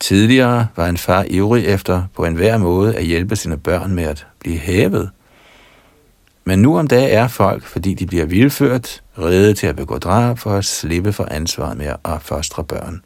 [0.01, 4.27] Tidligere var en far ivrig efter på enhver måde at hjælpe sine børn med at
[4.41, 5.11] blive hævet.
[6.45, 10.39] Men nu om dagen er folk, fordi de bliver vildført, redde til at begå drab
[10.39, 13.03] for at slippe for ansvaret med at opfostre børn.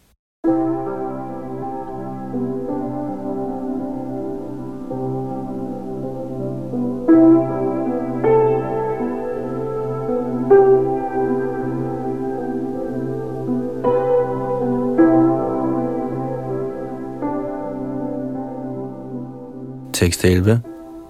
[20.05, 20.61] Tekst 11.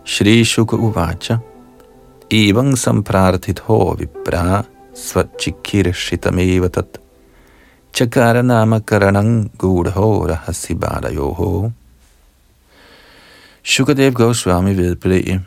[0.04, 1.40] Shri Shuka Uvacha
[2.30, 4.62] Evang samprarthit ho vipra
[4.94, 6.98] svachikirshitamev tat
[7.92, 11.72] chakara nama karanang gudho rahasibadayoho.
[13.64, 15.40] Shukadev Goswami vedblev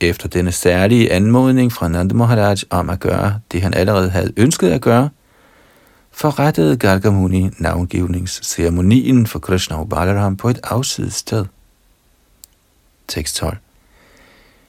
[0.00, 4.70] efter denne særlige anmodning fra Nanda Maharaj om at gøre det, han allerede havde ønsket
[4.70, 5.08] at gøre,
[6.10, 11.46] forrettede Gargamuni navngivningsceremonien for Krishna og Balaram på et afsides sted.
[13.06, 13.58] Tekst 12.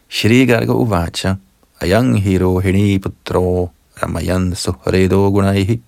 [0.10, 1.40] Shri Garga Uvacha
[1.82, 5.82] Ayang Hiro Hini Putro Ramayan Suhredo Gunaihi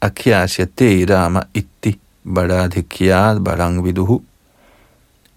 [0.00, 4.22] Akhyasya Rama Itti Badadhikyad Barang Viduhu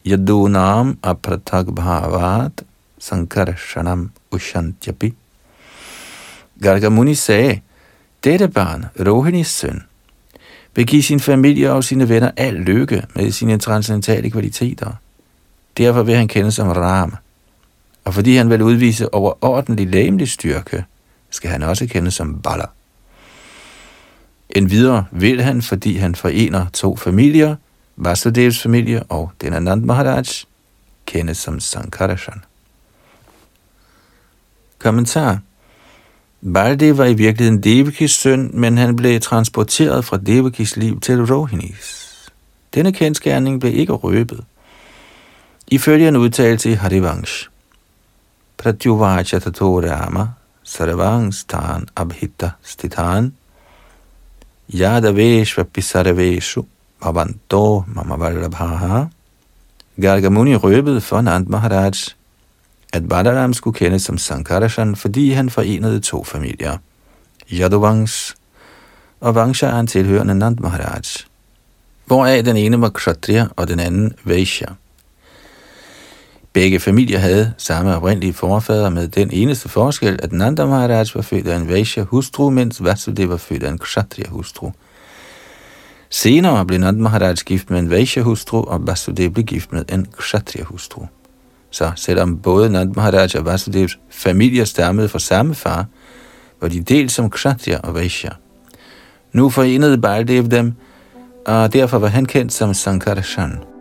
[0.03, 2.63] Yadunam Apratag Bhavat
[2.99, 5.13] Sankarshanam Ushantyapi
[6.59, 7.61] Garga Muni sagde,
[8.23, 9.83] dette barn, Rohinis søn,
[10.75, 14.95] vil give sin familie og sine venner al lykke med sine transcendentale kvaliteter–
[15.77, 17.15] Derfor vil han kendes som Ram.
[18.03, 20.85] Og fordi han vil udvise overordentlig lægemlig styrke,
[21.29, 22.65] skal han også kendes som Bala.
[24.49, 27.55] En videre vil han, fordi han forener to familier,
[27.95, 30.23] Vasudevs familie og Dinanand Maharaj,
[31.05, 32.43] kendes som Sankarashan.
[34.79, 35.39] Kommentar
[36.53, 42.05] Baldev var i virkeligheden Devakis søn, men han blev transporteret fra Devakis liv til Rohinis.
[42.73, 44.43] Denne kendskærning blev ikke røbet.
[45.67, 47.47] Ifølge en udtalelse i Harivansh,
[48.57, 50.27] Pratyuvacha tato rama
[50.63, 53.33] sarvangstan abhita stitan
[54.73, 56.65] yadaveshva pisarveshu
[57.01, 59.05] bhavanto Mamavallabhaha
[60.01, 61.93] Gargamuni røbede for Nand Maharaj,
[62.93, 66.77] at Balaram skulle kendes som Sankarashan, fordi han forenede to familier,
[67.51, 68.35] Yadavangs
[69.19, 71.01] og Vangsha er en tilhørende Nand Maharaj,
[72.05, 74.67] hvoraf den ene var Kshatriya og den anden Vaishya.
[76.55, 81.47] Begge familier havde samme oprindelige forfader med den eneste forskel, at Nanda Maharaj var født
[81.47, 84.71] af en Vaishya hustru, mens Vasudev var født af en Kshatriya hustru.
[86.09, 90.07] Senere blev Nanda Maharaj gift med en Vaishya hustru, og Vasudev blev gift med en
[90.17, 91.05] Kshatriya hustru.
[91.71, 95.85] Så selvom både Nanda Maharaj og Vasudevs familier stammede fra samme far,
[96.61, 98.31] var de delt som Kshatriya og Vaishya.
[99.33, 100.73] Nu forenede Baldev dem,
[101.45, 103.74] og derfor var han kendt som Sankarshan.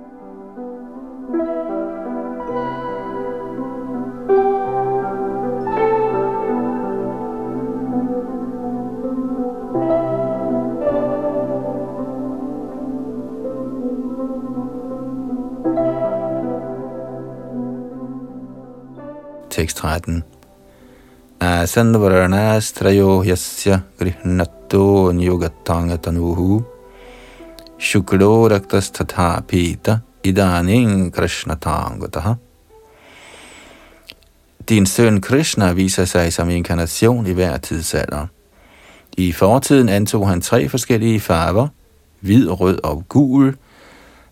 [19.55, 20.23] Tekst 13.
[21.41, 26.65] Asan varanastrayo yasya grihnato nyogatanga tanuhu
[27.79, 32.37] shuklo raktas tatha pita idaning krishnatangataha.
[34.69, 38.27] Din søn Krishna viser sig som inkarnation i hver tidsalder.
[39.17, 41.69] I fortiden antog han tre forskellige farver,
[42.21, 43.57] hvid, rød og gul,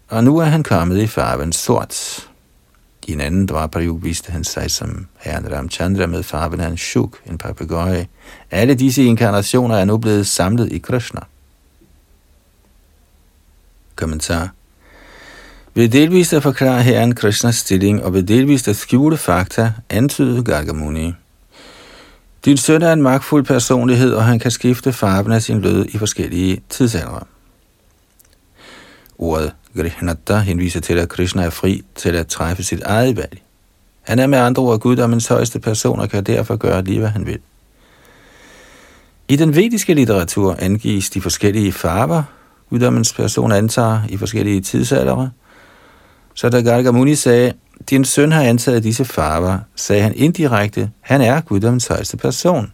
[0.09, 2.29] og nu er han kommet i farven sort.
[3.07, 7.19] I en anden dvarperiode viste han sig som herren Ramchandra med farven af en shuk,
[7.27, 8.09] en papegøje.
[8.51, 11.21] Alle disse inkarnationer er nu blevet samlet i Krishna.
[13.97, 14.51] Kommentar
[15.75, 21.13] ved delvist at forklare herren Krishnas stilling og ved delvist at skjule fakta, antydede Gargamuni.
[22.45, 25.99] Din søn er en magtfuld personlighed, og han kan skifte farven af sin lød i
[25.99, 27.21] forskellige tidsaldre.
[29.19, 33.43] Ordet Grihnata henviser til, at Krishna er fri til at træffe sit eget valg.
[34.03, 37.27] Han er med andre ord guddommens højeste person og kan derfor gøre lige, hvad han
[37.27, 37.39] vil.
[39.29, 42.23] I den vediske litteratur angives de forskellige farver,
[42.71, 45.31] guddommens person antager i forskellige tidsaldre.
[46.35, 47.53] Så da Garga Muni sagde,
[47.91, 52.73] din søn har antaget disse farver, sagde han indirekte, han er guddommens højeste person.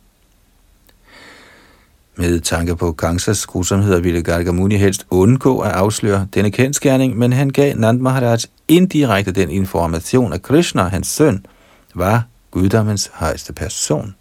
[2.19, 7.51] Med tanke på Kangsas grusomheder ville Gargamuni helst undgå at afsløre denne kendskærning, men han
[7.51, 8.39] gav Nand Maharaj
[8.69, 11.47] indirekte den information, at Krishna, hans søn,
[11.95, 14.15] var guddommens højeste person.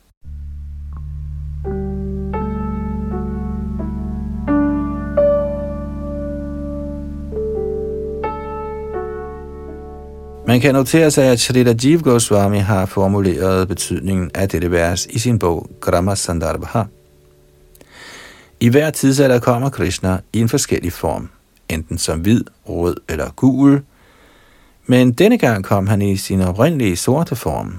[10.48, 15.20] Man kan notere sig, at Shrita Jiv Goswami har formuleret betydningen af dette vers i
[15.20, 16.84] sin bog Grama Sandarbha.
[18.60, 21.30] I hver tidsalder kommer Krishna i en forskellig form,
[21.70, 23.82] enten som hvid, rød eller gul,
[24.86, 27.76] men denne gang kom han i sin oprindelige sorte form,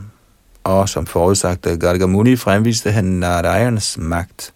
[0.64, 4.52] og som forudsagt af Gargamuni fremviste han Narayans magt.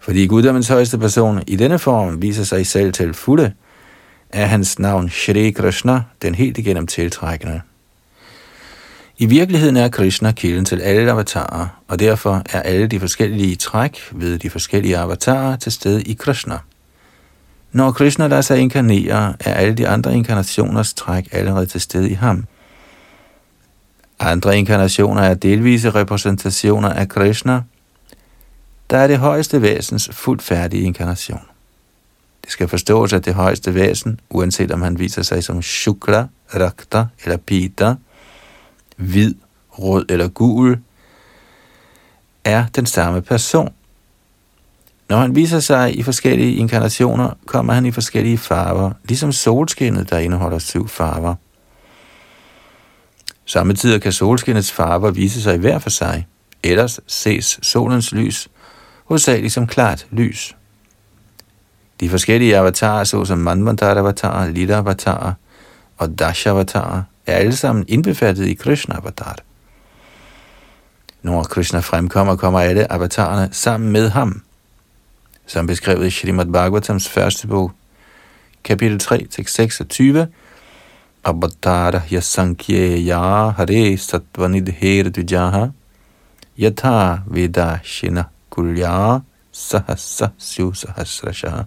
[0.00, 3.52] Fordi guddommens højeste person i denne form viser sig selv til fulde,
[4.30, 7.60] er hans navn Shri Krishna den helt igennem tiltrækkende.
[9.18, 13.98] I virkeligheden er Krishna kilden til alle avatarer, og derfor er alle de forskellige træk
[14.12, 16.58] ved de forskellige avatarer til stede i Krishna.
[17.72, 22.14] Når Krishna lader sig inkarnere, er alle de andre inkarnationers træk allerede til stede i
[22.14, 22.44] ham.
[24.20, 27.62] Andre inkarnationer er delvise repræsentationer af Krishna,
[28.90, 31.40] der er det højeste væsens fuldt færdige inkarnation.
[32.44, 37.04] Det skal forstås, at det højeste væsen, uanset om han viser sig som Shukla, Rakta
[37.24, 37.94] eller Pita,
[38.96, 39.34] hvid,
[39.70, 40.78] rød eller gul,
[42.44, 43.72] er den samme person.
[45.08, 50.18] Når han viser sig i forskellige inkarnationer, kommer han i forskellige farver, ligesom solskinnet, der
[50.18, 51.34] indeholder syv farver.
[53.44, 56.26] Samtidig kan solskinnets farver vise sig hver for sig.
[56.62, 58.48] Ellers ses solens lys
[59.06, 60.56] hovedsageligt som klart lys.
[62.00, 65.32] De forskellige avatarer, såsom Manvantara-avatarer, Lita-avatarer
[65.98, 69.36] og Dasha-avatarer, er alle sammen indbefattet i Krishna-avatar.
[71.22, 74.42] Når Krishna fremkommer, kommer alle avatarerne sammen med ham.
[75.46, 77.72] Som beskrevet i Srimad Bhagavatams første bog,
[78.64, 80.26] kapitel 3, tekst 26,
[81.26, 85.70] Avatara yasankye ya hare satvanidher dvijaha
[86.58, 89.20] yatha vedashina kulya
[89.52, 91.66] sahasa sahasrasha.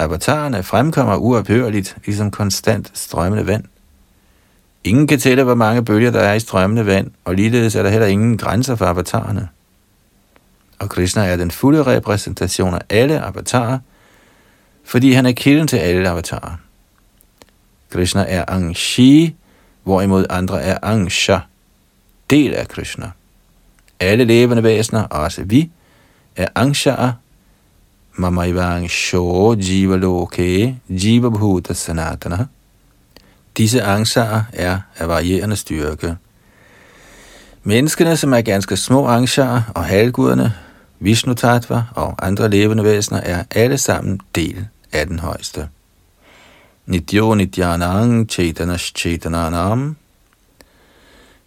[0.00, 3.64] Avatarerne fremkommer uophørligt, ligesom konstant strømmende vand.
[4.84, 7.90] Ingen kan tælle, hvor mange bølger der er i strømmende vand, og ligeledes er der
[7.90, 9.48] heller ingen grænser for avatarerne.
[10.78, 13.78] Og Krishna er den fulde repræsentation af alle avatarer,
[14.84, 16.56] fordi han er kilden til alle avatarer.
[17.90, 19.34] Krishna er Angshi,
[19.82, 21.38] hvorimod andre er Angsha,
[22.30, 23.10] del af Krishna.
[24.00, 25.70] Alle levende væsener, også vi,
[26.36, 27.12] er Angsha'er
[28.20, 28.88] Mamaivang
[29.58, 32.46] Jiva Loke Jiva Bhuta Sanatana.
[33.56, 36.16] Disse angsarer er af varierende styrke.
[37.62, 40.54] Menneskene, som er ganske små angsarer, og halvguderne,
[41.00, 45.68] Vishnu Tattva og andre levende væsener, er alle sammen del af den højeste.
[46.86, 49.96] Nityo Nityanang Chaitanas Chaitananam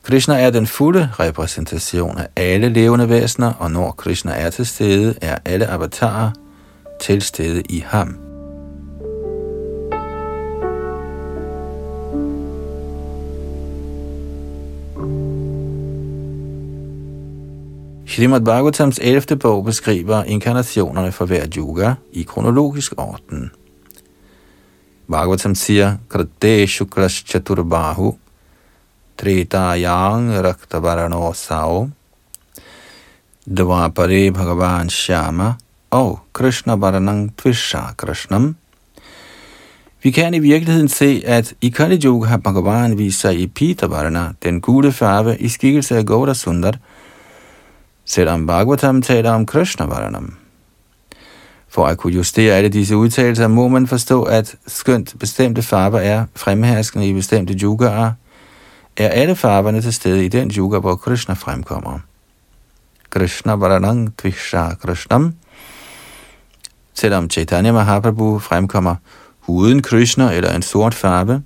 [0.03, 5.15] Krishna er den fulde repræsentation af alle levende væsener, og når Krishna er til stede,
[5.21, 6.31] er alle avatarer
[7.03, 8.15] til stede i ham.
[18.07, 19.35] Srimad Bhagavatams 11.
[19.35, 23.51] bog beskriver inkarnationerne for hver yoga i kronologisk orden.
[25.09, 28.15] Bhagavatam siger, Krate Shukras Chaturbahu,
[29.17, 31.89] Tretayang Raktavarano Sao,
[33.49, 35.53] Dvapare Bhagavan Shama,
[35.93, 38.55] og Krishna Varanang Tvisha Krishnam.
[40.03, 43.85] Vi kan i virkeligheden se, at i Kali Yuga har Bhagavan vist sig i Pita
[43.85, 46.73] Varana, den gule farve i skikkelse af Gauda Sundar,
[48.05, 50.37] selvom Bhagavatam taler om Krishna Varanam.
[51.69, 56.25] For at kunne justere alle disse udtalelser, må man forstå, at skønt bestemte farver er
[56.35, 58.11] fremherskende i bestemte yugaer,
[58.97, 61.99] er alle farverne til stede i den yuga, hvor Krishna fremkommer.
[63.09, 65.33] Krishna Varanang Tvisha Krishnam
[66.93, 68.95] Selvom Chaitanya Mahaprabhu fremkommer
[69.47, 71.43] uden Krishna eller en sort farve,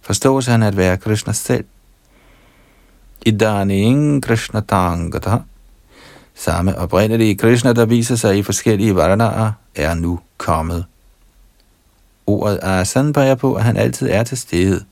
[0.00, 1.64] forstås han at være Krishna selv.
[3.26, 5.38] Idaning Krishna Tangata.
[6.34, 10.84] Samme oprindelige Krishna, der viser sig i forskellige varanaer, er nu kommet.
[12.26, 14.84] Ordet asan peger på, at han altid er til stede.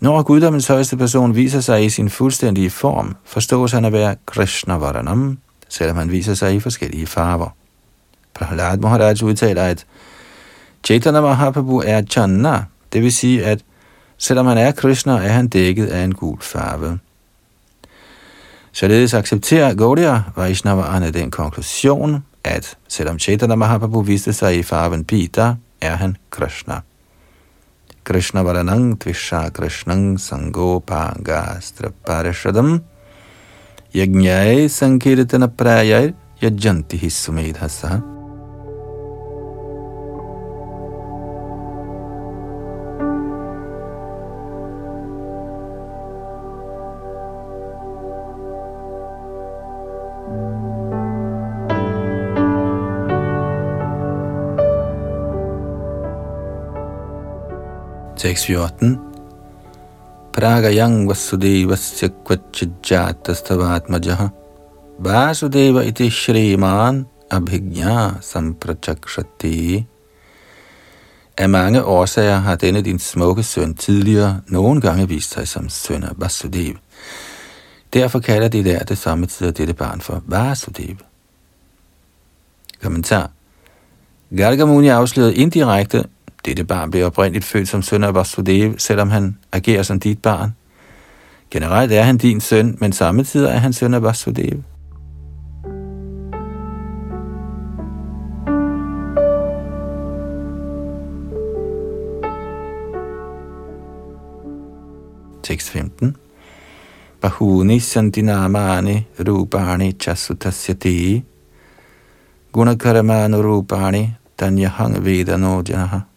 [0.00, 4.74] Når guddommens højeste person viser sig i sin fuldstændige form, forstås han at være Krishna
[4.74, 5.38] Varanam,
[5.68, 7.48] selvom han viser sig i forskellige farver.
[8.34, 9.86] Prahlad Maharaj udtaler, at
[10.84, 13.60] Chaitanya Mahaprabhu er Channa, det vil sige, at
[14.18, 16.98] selvom han er Krishna, er han dækket af en gul farve.
[18.72, 25.54] Således accepterer Gaudiya Vaishnavaerne den konklusion, at selvom Chaitanya Mahaprabhu viste sig i farven Pita,
[25.80, 26.80] er han Krishna.
[28.04, 32.82] Krishna Varanang Tvisha Krishnang Sangopanga Straparishadam
[33.94, 36.12] Yajnai Sankirtana Prayai
[36.42, 38.21] Yajanti Hissumedhasa
[58.22, 59.02] 6.14
[60.30, 64.30] Pragayang Vasudevasya Kvachijatastavatmajaha
[65.02, 69.86] Vasudeva iti Shriman Abhigya Samprachakshati
[71.38, 76.04] Af mange årsager har denne din smukke søn tidligere nogle gange vist sig som søn
[76.04, 76.74] af Vasudev.
[77.92, 80.96] Derfor kalder de der det samme tid dette barn for Vasudev.
[82.82, 83.30] Kommentar
[84.36, 86.04] Gargamuni afslørede indirekte,
[86.44, 90.54] dette barn blev oprindeligt født som søn af Vasudev, selvom han agerer som dit barn.
[91.50, 94.62] Generelt er han din søn, men samtidig er han søn af Vasudev.
[105.42, 106.16] Tekst 15.
[107.20, 111.24] Bahuni sandinamani rupani chasutasyati
[112.52, 116.11] gunakaramanu rupani tanyahang vedano janaha.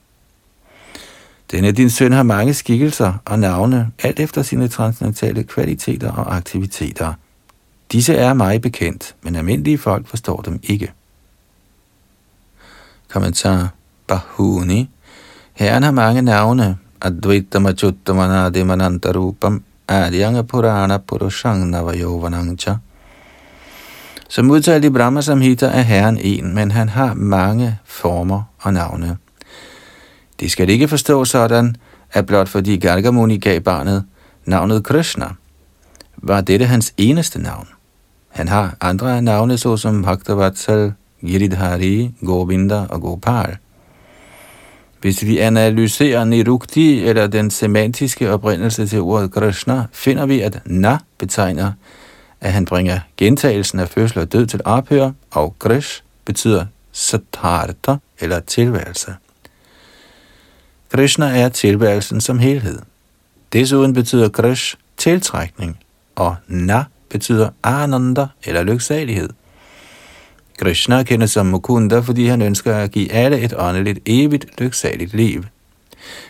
[1.51, 7.13] Denne din søn har mange skikkelser og navne, alt efter sine transcendentale kvaliteter og aktiviteter.
[7.91, 10.91] Disse er mig bekendt, men almindelige folk forstår dem ikke.
[13.09, 13.69] Kommentar
[14.07, 14.89] Bahuni
[15.53, 16.77] Herren har mange navne.
[17.01, 22.75] Advaita Machuttamana Demanantarupam Adyanga Purana Purushang Navayovanangcha.
[24.29, 29.17] Som udtalt i Brahma Samhita er Herren en, men han har mange former og navne.
[30.39, 31.75] Det skal ikke forstå sådan,
[32.11, 34.05] at blot fordi Gargamuni gav barnet
[34.45, 35.27] navnet Krishna,
[36.17, 37.67] var dette hans eneste navn.
[38.29, 40.93] Han har andre navne, såsom Bhaktavatsal,
[41.25, 43.57] Giridhari, Govinda og Gopal.
[45.01, 50.97] Hvis vi analyserer Nirukti eller den semantiske oprindelse til ordet Krishna, finder vi, at Na
[51.17, 51.71] betegner,
[52.41, 58.39] at han bringer gentagelsen af fødsel og død til ophør, og Krish betyder satarta eller
[58.39, 59.13] tilværelse.
[60.95, 62.79] Krishna er tilværelsen som helhed.
[63.53, 65.79] Desuden betyder Krish tiltrækning,
[66.15, 69.29] og Na betyder ananda eller lyksalighed.
[70.59, 75.43] Krishna kendes som Mukunda, fordi han ønsker at give alle et åndeligt, evigt, lyksaligt liv.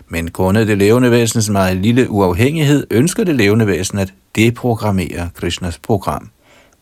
[0.08, 5.78] Men grundet det levende væsens meget lille uafhængighed, ønsker det levende væsen at deprogrammere Krishnas
[5.78, 6.30] program.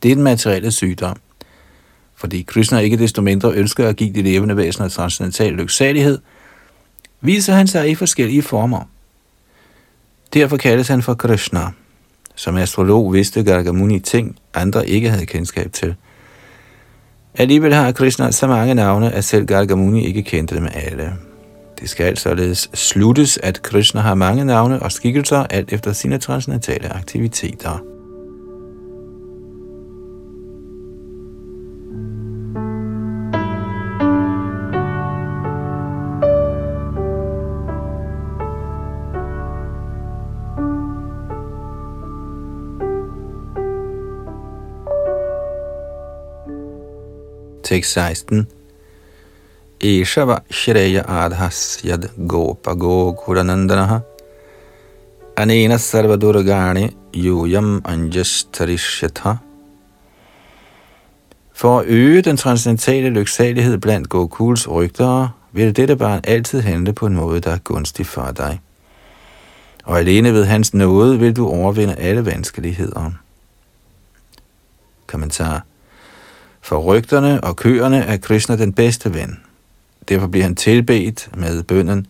[0.03, 1.17] Det er den materielle sygdom.
[2.15, 6.19] Fordi Krishna ikke desto mindre ønsker at give det levende væsen transcendental lyksalighed,
[7.23, 8.89] viser han sig i forskellige former.
[10.33, 11.61] Derfor kaldes han for Krishna.
[12.35, 15.95] Som astrolog vidste Gargamuni ting, andre ikke havde kendskab til.
[17.35, 21.13] Alligevel har Krishna så mange navne, at selv Gargamuni ikke kendte dem alle.
[21.79, 26.93] Det skal således sluttes, at Krishna har mange navne og skikkelser, alt efter sine transcendentale
[26.93, 27.92] aktiviteter.
[47.73, 48.47] Tekst 16.
[49.79, 54.03] Eshava Shreya Adhas Yad Gopa Gokuranandanaha
[55.35, 59.37] Anena Sarvadurgani Yuyam Anjastarishyatha
[61.53, 67.05] For at øge den transcendentale lyksalighed blandt Gokuls rygtere, vil dette barn altid handle på
[67.05, 68.61] en måde, der er gunstig for dig.
[69.83, 73.11] Og alene ved hans nåde vil du overvinde alle vanskeligheder.
[75.07, 75.65] Kommentar
[76.63, 79.39] for rygterne og køerne er Krishna den bedste ven.
[80.09, 82.07] Derfor bliver han tilbedt med bønden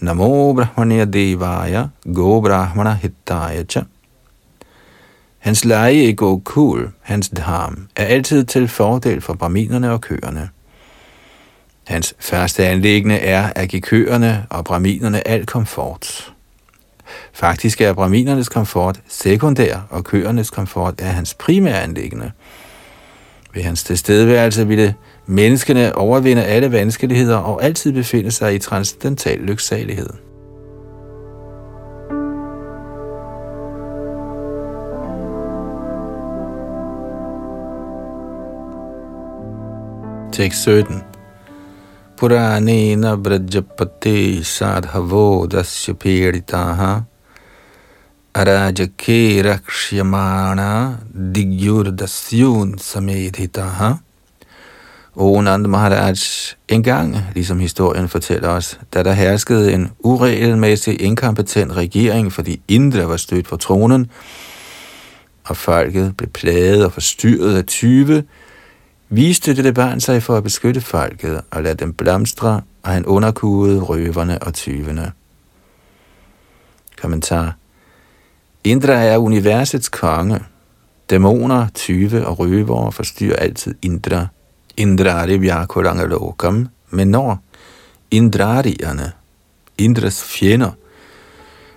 [0.00, 3.82] Namo Brahmanya Devaya Go Brahmana Hitaya Cha.
[5.38, 10.48] Hans leje i Gokul, hans dham, er altid til fordel for braminerne og køerne.
[11.86, 16.32] Hans første anlæggende er at give køerne og braminerne al komfort.
[17.32, 22.30] Faktisk er braminernes komfort sekundær, og køernes komfort er hans primære anlæggende–
[23.54, 24.94] ved hans tilstedeværelse ville
[25.26, 30.08] menneskene overvinde alle vanskeligheder og altid befinde sig i transcendental lyksalighed.
[40.32, 41.02] Tekst 17
[42.16, 47.11] Puranena Brajapati Sadhavo Dasya Piritaha
[48.34, 50.98] अराजके Rakshyamana
[51.34, 53.98] Digyur Dasyun Samedhitaha
[55.16, 56.18] O Nand Maharaj,
[56.68, 63.16] engang, ligesom historien fortæller os, da der herskede en uregelmæssig inkompetent regering, fordi Indra var
[63.16, 64.10] stødt for tronen,
[65.44, 68.24] og folket blev plaget og forstyrret af tyve,
[69.08, 73.80] viste det barn sig for at beskytte folket og lade dem blomstre, og han underkugede
[73.80, 75.12] røverne og tyvene.
[77.02, 77.56] Kommentar
[78.64, 80.40] Indra er universets konge.
[81.10, 84.26] Dæmoner, tyve og røvere forstyrrer altid Indra.
[84.76, 85.36] Indrari
[86.08, 87.38] lokam, men når
[88.10, 89.12] Indrarierne,
[89.78, 90.70] Indras fjender,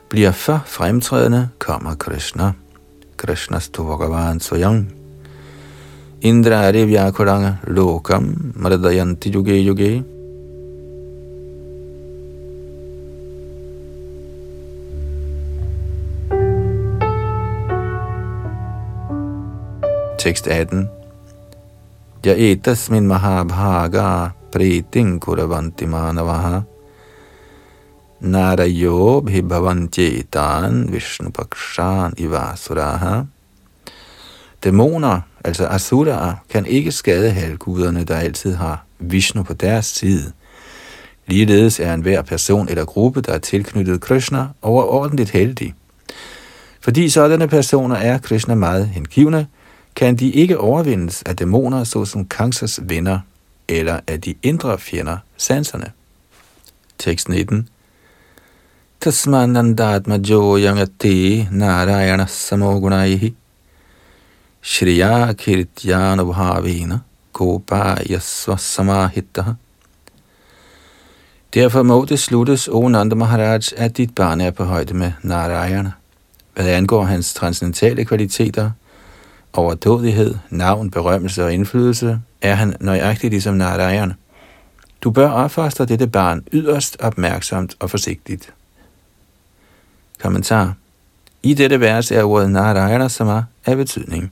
[0.10, 2.52] bliver for fremtrædende, kommer Krishna.
[3.18, 3.84] Krishnas to
[4.40, 4.88] Svayam.
[6.22, 10.15] Indra Indrari Vyakuranga Lokam Mardayanti Yuge Yuge
[20.26, 20.90] Tekst 18
[22.26, 26.62] Ja etasmin mahabhaga pritin kuravanti manavaha
[28.20, 33.24] Narayo bhibhavantyetan Vishnu pakshan ivasuraha
[34.64, 40.32] Dæmoner altså asuraer, kan ikke skade halvguderne, der altid har Vishnu på deres side.
[41.28, 45.74] Ligeledes er enhver person eller gruppe, der er tilknyttet Krishna, overordentligt heldig.
[46.82, 49.48] Fordi sådanne personer er Krishna meget hengivne,
[49.96, 53.20] kan de ikke overvindes af dæmoner, såsom Kansas venner,
[53.68, 55.92] eller af de indre fjender, sanserne.
[56.98, 57.70] Tekst 19
[59.02, 63.36] Tasmanandatma jo yangati narayana samogunaihi
[64.62, 67.00] Shriya Kirtyanubhavena
[67.34, 69.44] Gopaya Svasamahita.
[71.54, 75.92] Derfor må det sluttes, O Nanda Maharaj, at dit barn er på højde med Narayana.
[76.54, 78.72] Hvad angår hans transcendentale kvaliteter,
[79.58, 84.14] overdådighed, navn, berømmelse og indflydelse, er han nøjagtig ligesom Narayan.
[85.02, 88.54] Du bør opfostre dette barn yderst opmærksomt og forsigtigt.
[90.22, 90.74] Kommentar.
[91.44, 94.32] I dette vers er ordet Narayana Sama af betydning.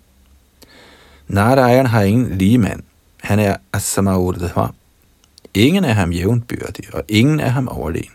[1.28, 2.84] Narayan har ingen lige mand.
[3.24, 4.68] Han er Asamaurdhva.
[5.54, 8.12] Ingen er ham jævnbyrdig, og ingen er ham overlegen.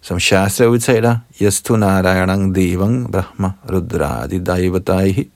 [0.00, 5.30] Som Shastra udtaler, Yastu Narayanang Devang Brahma Rudradi Daivataihi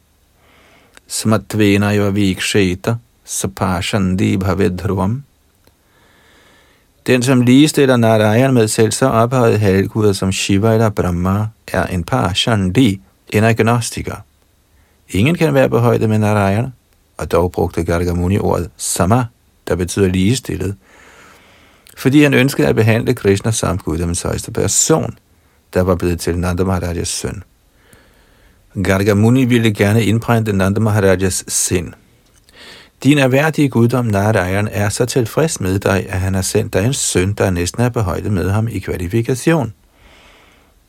[1.09, 5.23] Smatvena Iva Viksheta Sapashandi Bhavedhruvam
[7.07, 12.05] Den, som ligestiller Narayan med selv så ophøjet halvguder som Shiva eller Brahma, er en
[12.05, 13.01] Pashandi,
[13.31, 14.17] en agnostiker.
[15.09, 16.73] Ingen kan være på højde med Narayan,
[17.17, 19.25] og dog brugte Gargamuni ordet sama,
[19.69, 20.77] der betyder ligestillet,
[21.97, 25.19] fordi han ønskede at behandle Krishna som Gud som højeste person,
[25.75, 27.43] der var blevet til Nanda Maharajas søn.
[28.85, 31.93] Gargamuni ville gerne indprænte Nanda Maharajas sind.
[33.05, 36.93] Din erhverdige guddom Narayan er så tilfreds med dig, at han har sendt dig en
[36.93, 39.73] søn, der næsten er på højde med ham i kvalifikation.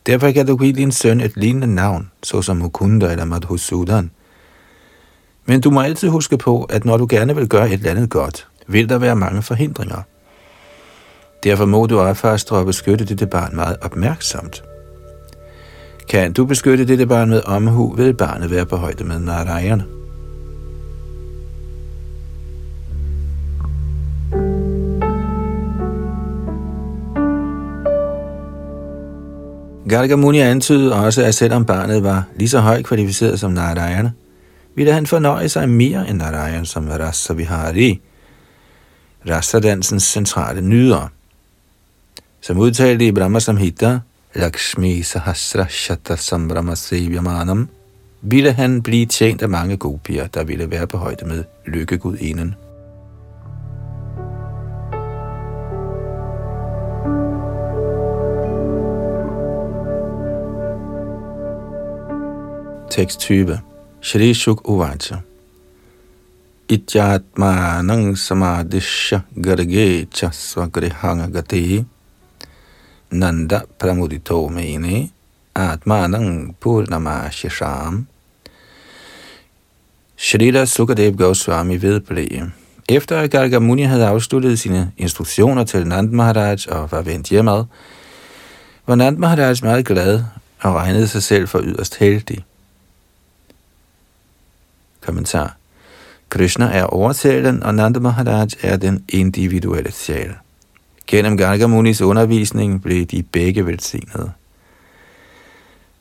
[0.06, 4.10] Derfor kan du give din søn et lignende navn, såsom Mukunda eller Madhusudan.
[5.46, 8.10] Men du må altid huske på, at når du gerne vil gøre et eller andet
[8.10, 10.02] godt, vil der være mange forhindringer.
[11.44, 14.62] Derfor må du opfastre og beskytte dette barn meget opmærksomt.
[16.10, 19.84] Kan du beskytte dette barn med omhu, vil barnet være på højde med Narayana.
[29.88, 34.10] Gargamuni antydede også, at selvom barnet var lige så højt kvalificeret som Narayana,
[34.74, 38.00] ville han fornøje sig mere end Narayan som Rasa Vihari,
[40.00, 41.08] centrale nyder.
[42.40, 44.00] Som udtalte i Brahma Samhita,
[44.34, 47.68] Lakshmi Sahasra Shata Sambrama Sevyamanam,
[48.22, 52.54] ville han blive tjent af mange gopier, der ville være på højde med lykkegudinen.
[62.90, 63.60] Tekst 20
[64.00, 65.16] Shri Shuk Uvacha.
[66.68, 71.84] Ityatmanang samadishya garge chasva svagrihanga gati
[73.10, 75.10] Nanda pramudito mene
[75.54, 78.06] atmanang purnamashisham
[80.16, 82.50] Shrita Sukadev Goswami vedblev.
[82.88, 87.64] Efter at Gargamuni havde afsluttet sine instruktioner til Nand Maharaj og var vendt hjemad,
[88.86, 90.24] var Nand Maharaj meget glad
[90.60, 92.44] og regnede sig selv for yderst heldig.
[95.00, 95.56] Kommentar.
[96.28, 100.34] Krishna er overtalen, og Nanda Maharaj er den individuelle sjæl.
[101.06, 104.32] Gennem Gargamunis undervisning blev de begge velsignede.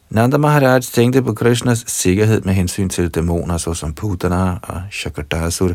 [0.10, 5.72] Nanda Maharaj tænkte på Krishnas sikkerhed med hensyn til dæmoner såsom Putana og Shakardasur,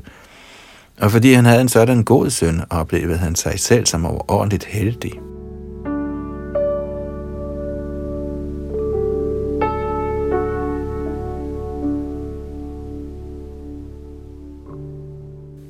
[1.00, 5.12] og fordi han havde en sådan god søn, oplevede han sig selv som overordentligt heldig.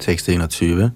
[0.01, 0.91] Tekst 21.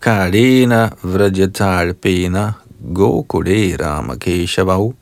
[0.00, 2.52] Kalena vrajatalpena
[2.94, 4.94] gokule ramakeshavau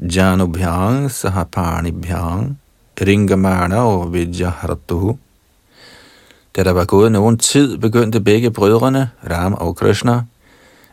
[0.00, 2.56] janubhyang sahaparnibhyang
[3.00, 5.18] ringamana og vidyaharatuhu.
[6.56, 10.22] Da der var gået nogen tid, begyndte begge brødrene, Ram og Krishna,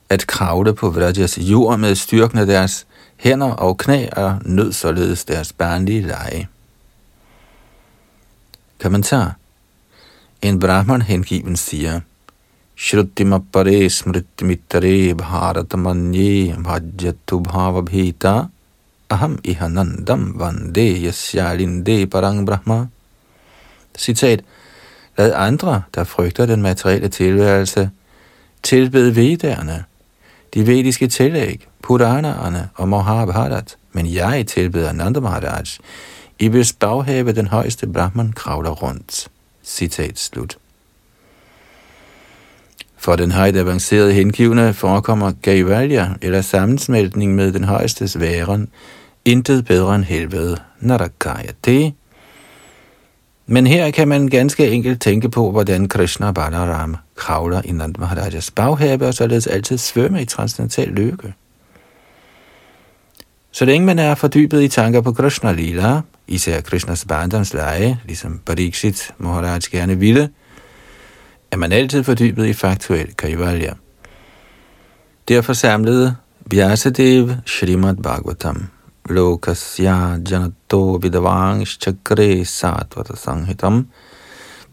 [0.10, 5.26] at kravle på Vrajas jord med styrken af deres hænder og knæ og nød således
[5.26, 6.48] deres barnlige leje.
[8.82, 9.36] Kommentar
[10.42, 12.00] en brahman hengiven siger,
[12.76, 18.50] Shrutimapare smritimittare bharatamanye bhajatu bhavabhita
[19.10, 22.88] aham ihanandam vande yasyalinde parang brahma.
[23.98, 24.44] Citat.
[25.18, 27.90] Lad andre, der frygter den materielle tilværelse,
[28.64, 29.84] tilbede vedderne,
[30.54, 35.66] de vediske tillæg, Puranaerne og Mahabharat, men jeg tilbeder Nanda Maharaj,
[36.40, 39.28] i hvis baghave den højeste Brahman kravler rundt.
[39.64, 40.58] Citat slut.
[43.06, 48.70] For den højt avancerede hengivne forekommer Gaivalya, eller sammensmeltning med den højeste væren,
[49.26, 51.94] intet bedre end helvede, Narakaya det.
[53.48, 58.52] Men her kan man ganske enkelt tænke på, hvordan Krishna Balaram kravler i Nand Maharajas
[58.52, 61.34] baghave og således altid svømmer i transcendental lykke.
[63.52, 69.12] Så længe man er fordybet i tanker på Krishna Lila, især Krishnas barndomsleje, ligesom Pariksit
[69.18, 70.30] Maharaj gerne ville,
[71.52, 73.74] er man altid fordybet i faktuel kaivalya.
[75.28, 76.16] Derfor samlede
[76.52, 78.68] Vyasadev Srimad Bhagavatam
[79.10, 83.88] Lokasya Janato Vidavang Chakre Satvata Sanghitam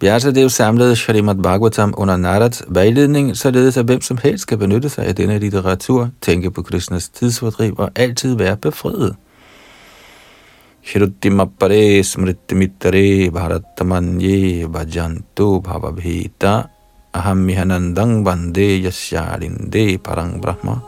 [0.03, 4.89] Vyasadev altså samlede Srimad Bhagavatam under Narads vejledning, således at hvem som helst skal benytte
[4.89, 9.17] sig af denne litteratur, tænke på Krishnas tidsfordriv og altid være befriet.
[10.83, 16.67] Shrutimapare smritimittare bharatamanye bhajantu bhavabhita
[17.15, 20.83] aham mihanandang vande yasyalinde parang brahma.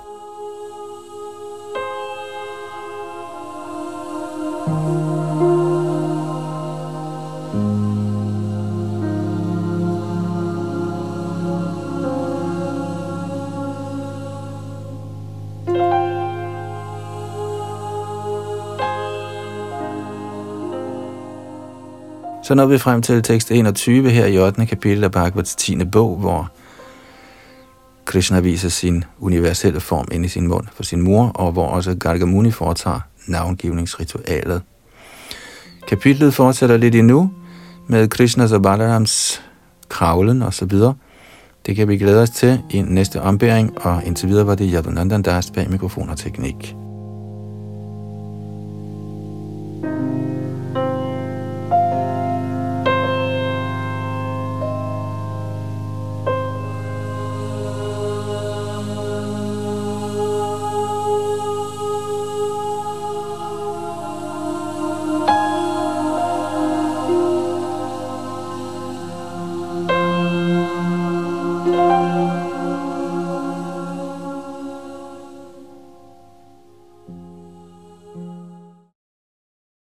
[22.44, 24.66] Så når vi frem til tekst 21 her i 8.
[24.66, 25.84] kapitel af Bhagavats 10.
[25.84, 26.50] bog, hvor
[28.04, 31.94] Krishna viser sin universelle form ind i sin mund for sin mor, og hvor også
[31.94, 34.62] Gargamuni foretager navngivningsritualet.
[35.88, 37.30] Kapitlet fortsætter lidt endnu
[37.88, 39.42] med Krishnas og Balarams
[39.88, 40.94] kravlen og så videre.
[41.66, 45.22] Det kan vi glæde os til i næste ombæring, og indtil videre var det Yadunandan
[45.22, 46.76] Das bag mikrofon og teknik.